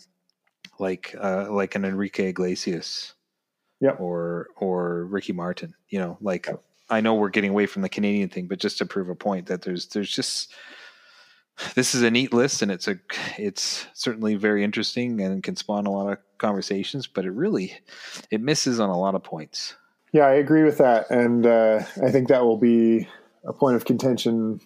like 0.78 1.14
uh, 1.20 1.50
like 1.50 1.74
an 1.74 1.84
Enrique 1.84 2.28
Iglesias? 2.28 3.14
Yep. 3.80 3.98
Or 3.98 4.48
or 4.56 5.06
Ricky 5.06 5.32
Martin? 5.32 5.74
You 5.88 5.98
know, 5.98 6.18
like 6.20 6.46
Yep. 6.46 6.62
I 6.90 7.00
know 7.00 7.14
we're 7.14 7.30
getting 7.30 7.50
away 7.50 7.66
from 7.66 7.82
the 7.82 7.88
Canadian 7.88 8.28
thing, 8.28 8.46
but 8.46 8.58
just 8.58 8.78
to 8.78 8.86
prove 8.86 9.08
a 9.08 9.14
point 9.14 9.46
that 9.46 9.62
there's 9.62 9.86
there's 9.86 10.14
just 10.14 10.52
this 11.74 11.94
is 11.94 12.02
a 12.02 12.10
neat 12.10 12.32
list, 12.32 12.62
and 12.62 12.70
it's 12.70 12.88
a 12.88 12.98
it's 13.38 13.86
certainly 13.94 14.34
very 14.34 14.64
interesting 14.64 15.20
and 15.20 15.42
can 15.42 15.56
spawn 15.56 15.86
a 15.86 15.90
lot 15.90 16.12
of 16.12 16.18
conversations. 16.38 17.06
But 17.06 17.24
it 17.24 17.30
really 17.30 17.74
it 18.30 18.40
misses 18.40 18.80
on 18.80 18.90
a 18.90 18.98
lot 18.98 19.14
of 19.14 19.22
points. 19.22 19.74
Yeah, 20.12 20.26
I 20.26 20.34
agree 20.34 20.62
with 20.62 20.78
that, 20.78 21.10
and 21.10 21.46
uh, 21.46 21.82
I 22.02 22.10
think 22.10 22.28
that 22.28 22.44
will 22.44 22.58
be 22.58 23.08
a 23.44 23.52
point 23.52 23.76
of 23.76 23.84
contention 23.84 24.60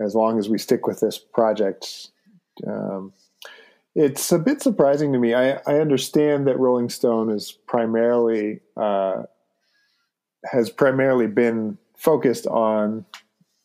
as 0.00 0.14
long 0.14 0.38
as 0.38 0.48
we 0.48 0.58
stick 0.58 0.86
with 0.86 1.00
this 1.00 1.18
project. 1.18 2.10
Um, 2.66 3.12
it's 3.94 4.30
a 4.30 4.38
bit 4.38 4.60
surprising 4.62 5.12
to 5.12 5.18
me. 5.18 5.34
I, 5.34 5.54
I 5.66 5.80
understand 5.80 6.46
that 6.46 6.58
Rolling 6.58 6.90
Stone 6.90 7.30
is 7.30 7.50
primarily 7.66 8.60
uh, 8.76 9.22
has 10.44 10.70
primarily 10.70 11.26
been 11.26 11.78
focused 11.96 12.46
on 12.46 13.04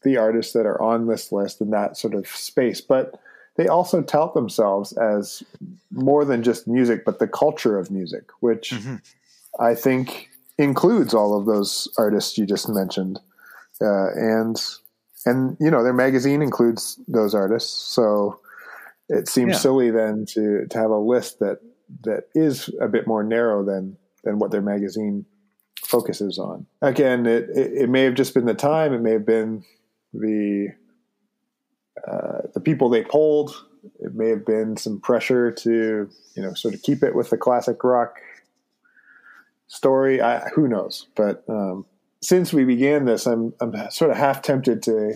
the 0.03 0.17
artists 0.17 0.53
that 0.53 0.65
are 0.65 0.81
on 0.81 1.07
this 1.07 1.31
list 1.31 1.61
in 1.61 1.69
that 1.71 1.97
sort 1.97 2.13
of 2.13 2.27
space, 2.27 2.81
but 2.81 3.19
they 3.55 3.67
also 3.67 4.01
tout 4.01 4.33
themselves 4.33 4.93
as 4.93 5.43
more 5.91 6.25
than 6.25 6.43
just 6.43 6.67
music, 6.67 7.03
but 7.05 7.19
the 7.19 7.27
culture 7.27 7.77
of 7.77 7.91
music, 7.91 8.29
which 8.39 8.71
mm-hmm. 8.71 8.95
I 9.59 9.75
think 9.75 10.29
includes 10.57 11.13
all 11.13 11.37
of 11.37 11.45
those 11.45 11.87
artists 11.97 12.37
you 12.37 12.45
just 12.45 12.69
mentioned, 12.69 13.19
uh, 13.81 14.11
and 14.13 14.61
and 15.25 15.57
you 15.59 15.69
know 15.69 15.83
their 15.83 15.93
magazine 15.93 16.41
includes 16.41 16.99
those 17.07 17.35
artists, 17.35 17.71
so 17.93 18.39
it 19.09 19.27
seems 19.27 19.53
yeah. 19.53 19.59
silly 19.59 19.91
then 19.91 20.25
to 20.27 20.65
to 20.67 20.77
have 20.77 20.91
a 20.91 20.97
list 20.97 21.39
that 21.39 21.59
that 22.03 22.29
is 22.33 22.69
a 22.79 22.87
bit 22.87 23.05
more 23.05 23.23
narrow 23.23 23.65
than 23.65 23.97
than 24.23 24.39
what 24.39 24.51
their 24.51 24.61
magazine 24.61 25.25
focuses 25.83 26.39
on. 26.39 26.65
Again, 26.81 27.25
it, 27.25 27.49
it, 27.49 27.73
it 27.73 27.89
may 27.89 28.03
have 28.03 28.13
just 28.13 28.33
been 28.33 28.45
the 28.45 28.53
time. 28.53 28.93
It 28.93 29.01
may 29.01 29.11
have 29.11 29.25
been 29.25 29.65
the 30.13 30.69
uh, 32.07 32.39
the 32.53 32.59
people 32.59 32.89
they 32.89 33.03
polled. 33.03 33.53
It 33.99 34.13
may 34.13 34.29
have 34.29 34.45
been 34.45 34.77
some 34.77 34.99
pressure 34.99 35.51
to 35.51 36.09
you 36.35 36.41
know 36.41 36.53
sort 36.53 36.73
of 36.73 36.81
keep 36.81 37.03
it 37.03 37.15
with 37.15 37.29
the 37.29 37.37
classic 37.37 37.83
rock 37.83 38.19
story. 39.67 40.21
I, 40.21 40.49
who 40.49 40.67
knows? 40.67 41.07
But 41.15 41.43
um, 41.47 41.85
since 42.21 42.53
we 42.53 42.63
began 42.63 43.05
this, 43.05 43.25
I'm 43.25 43.53
I'm 43.59 43.73
sort 43.91 44.11
of 44.11 44.17
half 44.17 44.41
tempted 44.41 44.83
to 44.83 45.15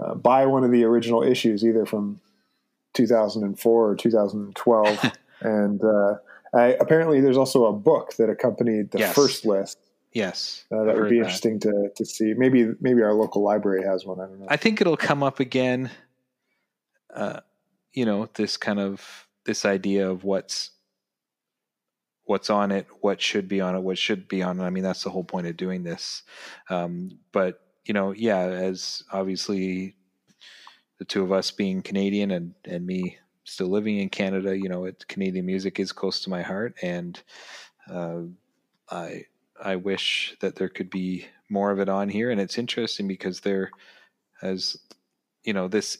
uh, 0.00 0.14
buy 0.14 0.46
one 0.46 0.64
of 0.64 0.70
the 0.70 0.84
original 0.84 1.22
issues, 1.22 1.64
either 1.64 1.86
from 1.86 2.20
2004 2.94 3.90
or 3.90 3.96
2012. 3.96 5.12
and 5.40 5.82
uh, 5.84 6.14
I, 6.54 6.76
apparently, 6.80 7.20
there's 7.20 7.36
also 7.36 7.66
a 7.66 7.72
book 7.72 8.16
that 8.16 8.28
accompanied 8.28 8.90
the 8.90 9.00
yes. 9.00 9.14
first 9.14 9.44
list. 9.44 9.78
Yes, 10.12 10.64
uh, 10.70 10.84
that 10.84 10.94
would 10.94 11.08
be 11.08 11.18
interesting 11.18 11.58
to 11.60 11.90
to 11.96 12.04
see. 12.04 12.34
Maybe 12.36 12.70
maybe 12.80 13.02
our 13.02 13.14
local 13.14 13.42
library 13.42 13.82
has 13.84 14.04
one. 14.04 14.20
I 14.20 14.26
don't 14.26 14.40
know. 14.40 14.46
I 14.48 14.56
think 14.56 14.80
it'll 14.80 14.96
come 14.96 15.22
up 15.22 15.40
again. 15.40 15.90
Uh, 17.14 17.40
you 17.92 18.04
know, 18.04 18.28
this 18.34 18.56
kind 18.56 18.78
of 18.78 19.26
this 19.44 19.64
idea 19.64 20.10
of 20.10 20.24
what's 20.24 20.70
what's 22.24 22.50
on 22.50 22.70
it, 22.72 22.86
what 23.00 23.20
should 23.20 23.48
be 23.48 23.60
on 23.60 23.74
it, 23.74 23.80
what 23.80 23.98
should 23.98 24.28
be 24.28 24.42
on 24.42 24.60
it. 24.60 24.64
I 24.64 24.70
mean, 24.70 24.82
that's 24.82 25.02
the 25.02 25.10
whole 25.10 25.24
point 25.24 25.46
of 25.46 25.56
doing 25.56 25.82
this. 25.82 26.22
Um, 26.70 27.18
but 27.32 27.60
you 27.84 27.94
know, 27.94 28.12
yeah, 28.12 28.40
as 28.40 29.02
obviously 29.12 29.96
the 30.98 31.04
two 31.04 31.22
of 31.22 31.32
us 31.32 31.50
being 31.50 31.82
Canadian 31.82 32.30
and 32.30 32.54
and 32.64 32.86
me 32.86 33.18
still 33.44 33.68
living 33.68 33.98
in 33.98 34.08
Canada, 34.08 34.56
you 34.56 34.68
know, 34.68 34.84
it, 34.84 35.06
Canadian 35.08 35.46
music 35.46 35.80
is 35.80 35.90
close 35.90 36.20
to 36.20 36.30
my 36.30 36.42
heart, 36.42 36.74
and 36.82 37.20
uh, 37.90 38.20
I 38.90 39.24
I 39.62 39.76
wish 39.76 40.36
that 40.40 40.56
there 40.56 40.68
could 40.68 40.90
be 40.90 41.26
more 41.48 41.70
of 41.70 41.78
it 41.78 41.88
on 41.88 42.08
here. 42.08 42.30
And 42.30 42.40
it's 42.40 42.58
interesting 42.58 43.08
because 43.08 43.40
there, 43.40 43.70
as 44.42 44.76
you 45.44 45.52
know, 45.52 45.68
this 45.68 45.98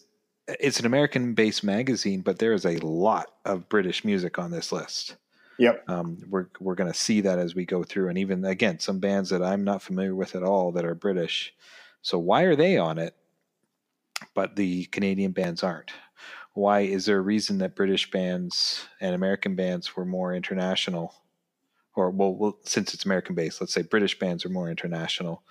it's 0.49 0.81
an 0.81 0.87
American-based 0.87 1.63
magazine, 1.63 2.21
but 2.21 2.39
there 2.39 2.53
is 2.53 2.67
a 2.67 2.77
lot 2.79 3.31
of 3.45 3.69
British 3.69 4.05
music 4.05 4.39
on 4.39 4.51
this 4.51 4.73
list. 4.73 5.17
Yep. 5.59 5.89
Um, 5.89 6.19
we're 6.29 6.49
we're 6.61 6.75
going 6.75 6.93
to 6.93 6.99
see 6.99 7.21
that 7.21 7.39
as 7.39 7.55
we 7.55 7.65
go 7.65 7.85
through, 7.85 8.09
and 8.09 8.19
even 8.19 8.45
again, 8.45 8.79
some 8.81 8.99
bands 8.99 9.31
that 9.31 9.43
I'm 9.43 9.65
not 9.65 9.83
familiar 9.83 10.15
with 10.15 10.35
at 10.35 10.43
all 10.43 10.73
that 10.73 10.85
are 10.85 10.95
British. 10.95 11.55
So 12.03 12.19
why 12.19 12.43
are 12.43 12.57
they 12.57 12.79
on 12.79 12.99
it? 12.99 13.15
but 14.35 14.57
the 14.57 14.85
Canadian 14.87 15.33
bands 15.33 15.63
aren't. 15.63 15.93
Why 16.55 16.81
is 16.81 17.07
there 17.07 17.19
a 17.19 17.23
reason 17.23 17.59
that 17.59 17.77
British 17.77 18.11
bands 18.11 18.87
and 19.01 19.15
American 19.15 19.55
bands 19.55 19.97
were 19.97 20.05
more 20.05 20.35
international? 20.35 21.15
Or, 21.95 22.11
well, 22.11 22.35
well 22.35 22.59
since 22.65 22.95
it's 22.95 23.05
American 23.05 23.35
based, 23.35 23.61
let's 23.61 23.73
say 23.73 23.83
British 23.83 24.19
bands 24.19 24.45
are 24.45 24.51
more 24.51 24.71
international 24.71 25.43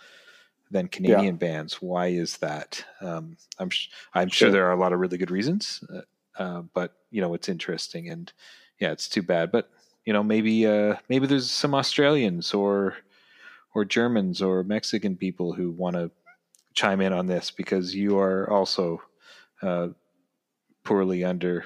than 0.71 0.87
Canadian 0.87 1.35
yeah. 1.35 1.47
bands. 1.47 1.81
Why 1.81 2.07
is 2.07 2.37
that? 2.37 2.83
Um, 3.01 3.37
I'm 3.59 3.69
I'm 4.13 4.29
sure. 4.29 4.47
sure. 4.47 4.51
there 4.51 4.67
are 4.67 4.71
a 4.71 4.79
lot 4.79 4.93
of 4.93 4.99
really 4.99 5.17
good 5.17 5.31
reasons, 5.31 5.83
uh, 5.93 6.41
uh, 6.41 6.61
but 6.73 6.95
you 7.11 7.21
know 7.21 7.33
it's 7.33 7.49
interesting, 7.49 8.09
and 8.09 8.31
yeah, 8.79 8.91
it's 8.91 9.09
too 9.09 9.21
bad. 9.21 9.51
But 9.51 9.69
you 10.05 10.13
know 10.13 10.23
maybe 10.23 10.65
uh, 10.65 10.95
maybe 11.09 11.27
there's 11.27 11.51
some 11.51 11.75
Australians 11.75 12.53
or 12.53 12.95
or 13.75 13.85
Germans 13.85 14.41
or 14.41 14.63
Mexican 14.63 15.15
people 15.17 15.53
who 15.53 15.71
want 15.71 15.95
to 15.95 16.09
chime 16.73 17.01
in 17.01 17.13
on 17.13 17.27
this 17.27 17.51
because 17.51 17.93
you 17.93 18.17
are 18.17 18.49
also 18.49 19.01
uh, 19.61 19.89
poorly 20.83 21.23
under, 21.23 21.63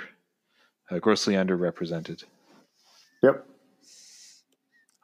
uh, 0.89 0.99
grossly 0.99 1.35
underrepresented. 1.35 2.23
Yep. 3.23 3.47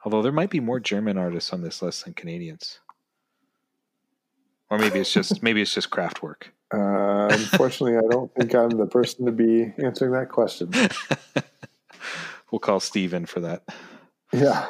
Although 0.04 0.22
there 0.22 0.32
might 0.32 0.50
be 0.50 0.60
more 0.60 0.80
German 0.80 1.16
artists 1.16 1.52
on 1.52 1.62
this 1.62 1.80
list 1.82 2.04
than 2.04 2.14
Canadians, 2.14 2.80
or 4.70 4.78
maybe 4.78 4.98
it's 4.98 5.12
just 5.12 5.42
maybe 5.42 5.62
it's 5.62 5.74
just 5.74 5.90
Kraftwerk. 5.90 6.44
Uh, 6.72 7.28
unfortunately, 7.30 7.98
I 7.98 8.10
don't 8.10 8.32
think 8.34 8.54
I'm 8.54 8.70
the 8.70 8.86
person 8.86 9.26
to 9.26 9.32
be 9.32 9.72
answering 9.78 10.12
that 10.12 10.30
question. 10.30 10.72
we'll 12.50 12.58
call 12.58 12.80
Steven 12.80 13.26
for 13.26 13.40
that. 13.40 13.62
Yeah, 14.32 14.68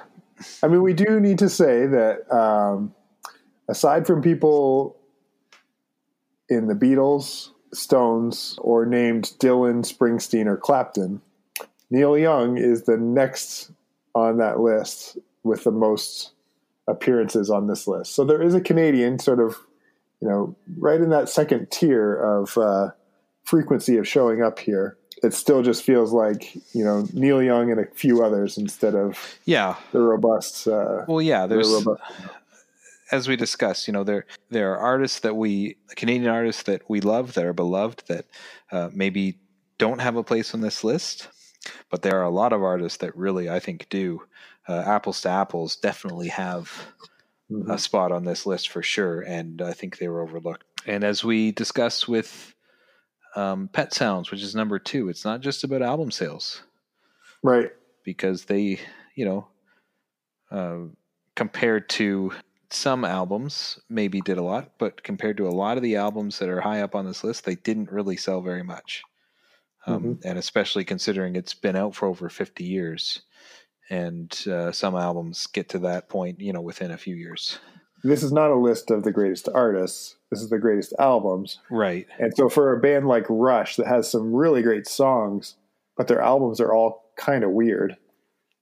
I 0.63 0.69
mean, 0.69 0.83
we 0.83 0.93
do 0.93 1.21
need 1.21 1.39
to 1.39 1.49
say 1.49 1.87
that 1.87 2.31
um, 2.35 2.95
aside 3.69 4.07
from 4.07 4.23
people 4.23 4.97
in 6.49 6.67
the 6.67 6.75
Beatles, 6.75 7.51
Stones, 7.73 8.59
or 8.61 8.85
named 8.85 9.33
Dylan, 9.39 9.83
Springsteen, 9.83 10.47
or 10.47 10.57
Clapton. 10.57 11.23
Neil 11.91 12.17
Young 12.17 12.59
is 12.59 12.85
the 12.85 12.97
next 12.97 13.71
on 14.15 14.39
that 14.39 14.61
list 14.61 15.19
with 15.43 15.65
the 15.65 15.71
most 15.71 16.33
appearances 16.89 17.51
on 17.51 17.67
this 17.67 17.87
list. 17.87 18.15
So 18.15 18.25
there 18.25 18.43
is 18.43 18.55
a 18.55 18.61
Canadian 18.61 19.19
sort 19.19 19.41
of, 19.41 19.57
you 20.21 20.29
know, 20.29 20.57
right 20.79 21.01
in 21.01 21.11
that 21.11 21.29
second 21.29 21.71
tier 21.71 22.15
of 22.15 22.57
uh, 22.59 22.91
frequency 23.45 23.97
of 23.97 24.07
showing 24.07 24.43
up 24.43 24.59
here. 24.59 24.97
It 25.23 25.35
still 25.35 25.63
just 25.63 25.85
feels 25.85 26.13
like 26.13 26.53
you 26.75 26.85
know 26.85 27.07
Neil 27.13 27.41
Young 27.41 27.71
and 27.71 27.79
a 27.79 27.87
few 27.87 28.25
others 28.25 28.59
instead 28.59 28.97
of 28.97 29.39
yeah 29.45 29.77
the 29.93 30.01
robust. 30.01 30.67
Uh, 30.67 31.05
well, 31.07 31.23
yeah, 31.23 31.47
there's 31.47 31.71
the 31.71 31.77
robust, 31.77 32.03
as 33.13 33.29
we 33.29 33.37
discussed, 33.37 33.87
you 33.87 33.93
know, 33.93 34.03
there 34.03 34.25
there 34.51 34.73
are 34.73 34.79
artists 34.79 35.21
that 35.21 35.37
we 35.37 35.77
Canadian 35.95 36.31
artists 36.31 36.65
that 36.65 36.83
we 36.89 37.01
love 37.01 37.35
that 37.35 37.45
are 37.45 37.53
beloved 37.53 38.03
that 38.09 38.25
uh, 38.73 38.89
maybe 38.93 39.39
don't 39.79 40.01
have 40.01 40.17
a 40.17 40.25
place 40.25 40.55
on 40.55 40.63
this 40.63 40.83
list, 40.83 41.29
but 41.91 42.03
there 42.03 42.19
are 42.19 42.25
a 42.25 42.31
lot 42.31 42.53
of 42.53 42.63
artists 42.63 42.99
that 42.99 43.17
really 43.17 43.49
I 43.49 43.61
think 43.61 43.89
do. 43.89 44.23
Uh, 44.69 44.83
apples 44.87 45.21
to 45.23 45.29
apples 45.29 45.77
definitely 45.77 46.29
have 46.29 46.71
mm-hmm. 47.51 47.71
a 47.71 47.79
spot 47.79 48.13
on 48.13 48.25
this 48.25 48.47
list 48.47 48.69
for 48.69 48.83
sure, 48.83 49.21
and 49.21 49.61
I 49.61 49.73
think 49.73 49.99
they 49.99 50.09
were 50.09 50.23
overlooked. 50.23 50.65
And 50.87 51.05
as 51.05 51.25
we 51.25 51.53
discussed 51.53 52.09
with 52.09 52.55
um, 53.37 53.69
Pet 53.73 53.93
Sounds, 53.93 54.31
which 54.31 54.43
is 54.43 54.55
number 54.55 54.79
two, 54.79 55.09
it's 55.09 55.25
not 55.25 55.41
just 55.41 55.65
about 55.65 55.83
album 55.83 56.11
sales, 56.11 56.63
right? 57.43 57.71
Because 58.05 58.45
they, 58.45 58.81
you 59.15 59.25
know, 59.25 59.49
uh, 60.51 60.89
compared 61.35 61.89
to 61.91 62.33
some 62.71 63.05
albums 63.05 63.79
maybe 63.89 64.21
did 64.21 64.39
a 64.39 64.43
lot, 64.43 64.73
but 64.79 65.03
compared 65.03 65.37
to 65.37 65.47
a 65.47 65.51
lot 65.51 65.77
of 65.77 65.83
the 65.83 65.97
albums 65.97 66.39
that 66.39 66.49
are 66.49 66.61
high 66.61 66.81
up 66.81 66.95
on 66.95 67.07
this 67.07 67.23
list, 67.23 67.45
they 67.45 67.55
didn't 67.55 67.93
really 67.93 68.17
sell 68.17 68.41
very 68.41 68.63
much. 68.63 69.03
Um, 69.87 70.03
mm-hmm. 70.03 70.29
And 70.29 70.39
especially 70.39 70.85
considering 70.85 71.37
it's 71.37 71.55
been 71.55 71.77
out 71.77 71.95
for 71.95 72.07
over 72.07 72.29
50 72.29 72.65
years. 72.65 73.23
And 73.91 74.33
uh, 74.47 74.73
some 74.73 74.95
albums 74.95 75.47
get 75.47 75.69
to 75.71 75.79
that 75.81 76.09
point, 76.09 76.41
you 76.41 76.53
know, 76.53 76.61
within 76.61 76.91
a 76.91 76.97
few 76.97 77.15
years. 77.17 77.59
This 78.05 78.23
is 78.23 78.33
not 78.33 78.51
a 78.51 78.57
list 78.57 78.91
of 78.91 79.05
the 79.05 79.13
greatest 79.13 79.49
artists. 79.55 80.17
This 80.31 80.41
is 80.41 80.51
the 80.51 80.59
greatest 80.59 80.93
albums. 80.99 81.59
Right. 81.71 82.07
And 82.19 82.33
so 82.37 82.49
for 82.49 82.73
a 82.73 82.81
band 82.81 83.07
like 83.07 83.27
Rush 83.29 83.77
that 83.77 83.87
has 83.87 84.11
some 84.11 84.35
really 84.35 84.63
great 84.63 84.87
songs, 84.87 85.57
but 85.97 86.09
their 86.09 86.21
albums 86.21 86.61
are 86.61 86.73
all 86.73 87.13
kind 87.17 87.45
of 87.45 87.51
weird. 87.51 87.97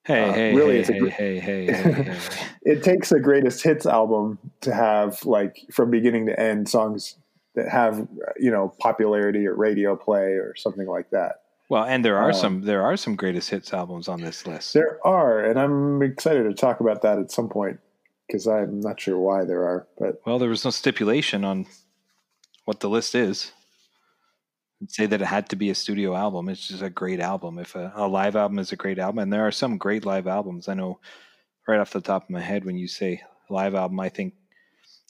Hey, 0.04 0.28
uh, 0.28 0.32
hey, 0.32 0.54
really, 0.54 0.74
hey, 0.74 0.80
it's 0.80 0.88
hey, 0.88 1.38
hey, 1.38 1.66
hey, 1.66 1.72
hey, 2.02 2.18
it 2.62 2.82
takes 2.82 3.12
a 3.12 3.20
greatest 3.20 3.62
hits 3.62 3.86
album 3.86 4.38
to 4.62 4.74
have 4.74 5.24
like 5.24 5.58
from 5.70 5.90
beginning 5.90 6.26
to 6.26 6.40
end 6.40 6.68
songs 6.68 7.16
that 7.55 7.68
have 7.68 8.07
you 8.38 8.51
know 8.51 8.74
popularity 8.78 9.46
or 9.46 9.55
radio 9.55 9.96
play 9.96 10.34
or 10.34 10.55
something 10.57 10.86
like 10.86 11.11
that. 11.11 11.42
Well, 11.68 11.84
and 11.84 12.05
there 12.05 12.18
are 12.18 12.30
um, 12.30 12.34
some 12.36 12.62
there 12.62 12.82
are 12.82 12.96
some 12.96 13.16
greatest 13.16 13.51
hits 13.51 13.72
albums 13.72 14.09
on 14.09 14.20
this 14.20 14.46
list. 14.46 14.74
There 14.74 14.98
are, 15.07 15.44
and 15.44 15.59
I'm 15.59 16.03
excited 16.03 16.44
to 16.44 16.55
talk 16.55 16.80
about 16.80 17.03
that 17.03 17.18
at 17.18 17.30
some 17.30 17.48
point 17.48 17.78
because 18.26 18.46
I'm 18.46 18.80
not 18.80 19.01
sure 19.01 19.18
why 19.18 19.44
there 19.44 19.62
are. 19.62 19.86
But 19.98 20.20
well, 20.26 20.38
there 20.38 20.48
was 20.48 20.64
no 20.64 20.70
stipulation 20.70 21.44
on 21.44 21.66
what 22.64 22.80
the 22.80 22.88
list 22.88 23.14
is. 23.14 23.53
say 24.88 25.07
that 25.07 25.20
it 25.20 25.26
had 25.26 25.48
to 25.51 25.57
be 25.57 25.70
a 25.70 25.74
studio 25.74 26.14
album. 26.14 26.48
It's 26.48 26.68
just 26.68 26.82
a 26.82 26.90
great 26.90 27.20
album. 27.20 27.59
If 27.59 27.74
a, 27.74 27.92
a, 27.94 28.09
live 28.09 28.36
album 28.36 28.59
is 28.59 28.72
a 28.72 28.76
great 28.76 28.98
album, 28.98 29.20
and 29.20 29.32
there 29.32 29.46
are 29.46 29.53
some 29.53 29.78
great 29.78 30.05
live 30.05 30.26
albums. 30.26 30.68
I 30.68 30.74
know 30.74 30.98
right 31.68 31.80
off 31.80 31.92
the 31.92 32.01
top 32.01 32.24
of 32.24 32.30
my 32.30 32.40
head 32.40 32.64
when 32.64 32.76
you 32.76 32.88
say 32.88 33.22
live 33.48 33.74
album, 33.74 34.01
I 34.01 34.09
think 34.09 34.34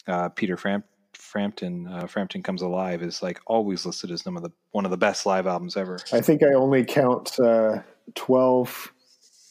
uh, 0.07 0.29
Peter 0.31 0.57
Fram- 0.57 0.85
Frampton, 1.31 1.87
uh, 1.87 2.07
Frampton 2.09 2.43
Comes 2.43 2.61
Alive 2.61 3.03
is 3.03 3.23
like 3.23 3.41
always 3.47 3.87
listed 3.87 4.11
as 4.11 4.25
one 4.25 4.37
of 4.37 4.43
the 4.43 4.51
one 4.73 4.85
of 4.85 4.91
the 4.91 4.97
best 4.97 5.27
live 5.27 5.47
albums 5.47 5.77
ever. 5.77 6.01
I 6.13 6.21
think 6.21 6.43
I 6.43 6.55
only 6.55 6.85
count 6.85 7.39
uh, 7.39 7.83
twelve 8.17 8.93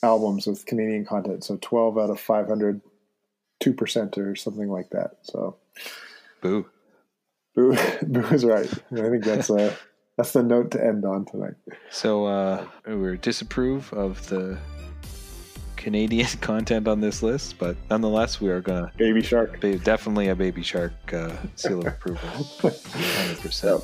albums 0.04 0.46
with 0.46 0.66
Canadian 0.66 1.06
content, 1.06 1.46
so 1.46 1.58
twelve 1.62 1.98
out 1.98 2.10
of 2.10 2.20
five 2.20 2.48
hundred, 2.48 2.82
two 3.62 3.74
percent 3.74 4.18
or 4.18 4.36
something 4.36 4.68
like 4.68 4.90
that. 4.90 5.20
So, 5.22 5.56
boo, 6.42 6.68
boo, 7.56 7.78
boo 8.04 8.26
is 8.28 8.44
right. 8.44 8.70
I 8.92 9.10
think 9.10 9.24
that's 9.24 9.50
a 9.50 9.74
that's 10.18 10.34
the 10.34 10.44
note 10.44 10.72
to 10.72 10.86
end 10.86 11.06
on 11.06 11.24
tonight. 11.24 11.56
So 11.92 12.26
uh, 12.26 12.66
we 12.86 13.16
disapprove 13.16 13.94
of 13.94 14.28
the 14.28 14.60
Canadian 15.80 16.28
content 16.42 16.88
on 16.88 17.00
this 17.00 17.24
list, 17.24 17.58
but 17.58 17.76
nonetheless, 17.90 18.40
we 18.40 18.50
are 18.50 18.62
gonna 18.62 18.92
baby 18.98 19.24
shark. 19.24 19.60
definitely 19.84 20.28
a 20.28 20.36
baby 20.36 20.62
shark 20.62 20.94
uh, 21.14 21.32
seal 21.56 21.80
of 21.80 21.88
approval, 21.94 22.30
hundred 22.30 23.40
percent. 23.40 23.82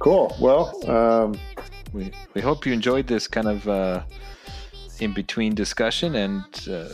Cool. 0.00 0.36
Well, 0.38 0.90
um, 0.90 1.38
we 1.92 2.10
we 2.34 2.40
hope 2.40 2.66
you 2.66 2.72
enjoyed 2.72 3.06
this 3.06 3.28
kind 3.28 3.48
of 3.48 3.66
uh, 3.68 4.02
in 4.98 5.14
between 5.14 5.54
discussion, 5.54 6.16
and 6.16 6.44
uh, 6.68 6.88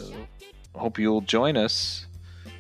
hope 0.79 0.99
you'll 0.99 1.23
join 1.23 1.57
us 1.57 2.07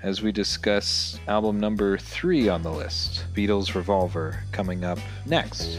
as 0.03 0.23
we 0.23 0.33
discuss 0.33 1.21
album 1.29 1.61
number 1.61 1.99
three 1.99 2.49
on 2.49 2.63
the 2.63 2.73
list, 2.73 3.27
Beatles 3.35 3.75
Revolver, 3.75 4.43
coming 4.51 4.83
up 4.83 4.99
next. 5.27 5.79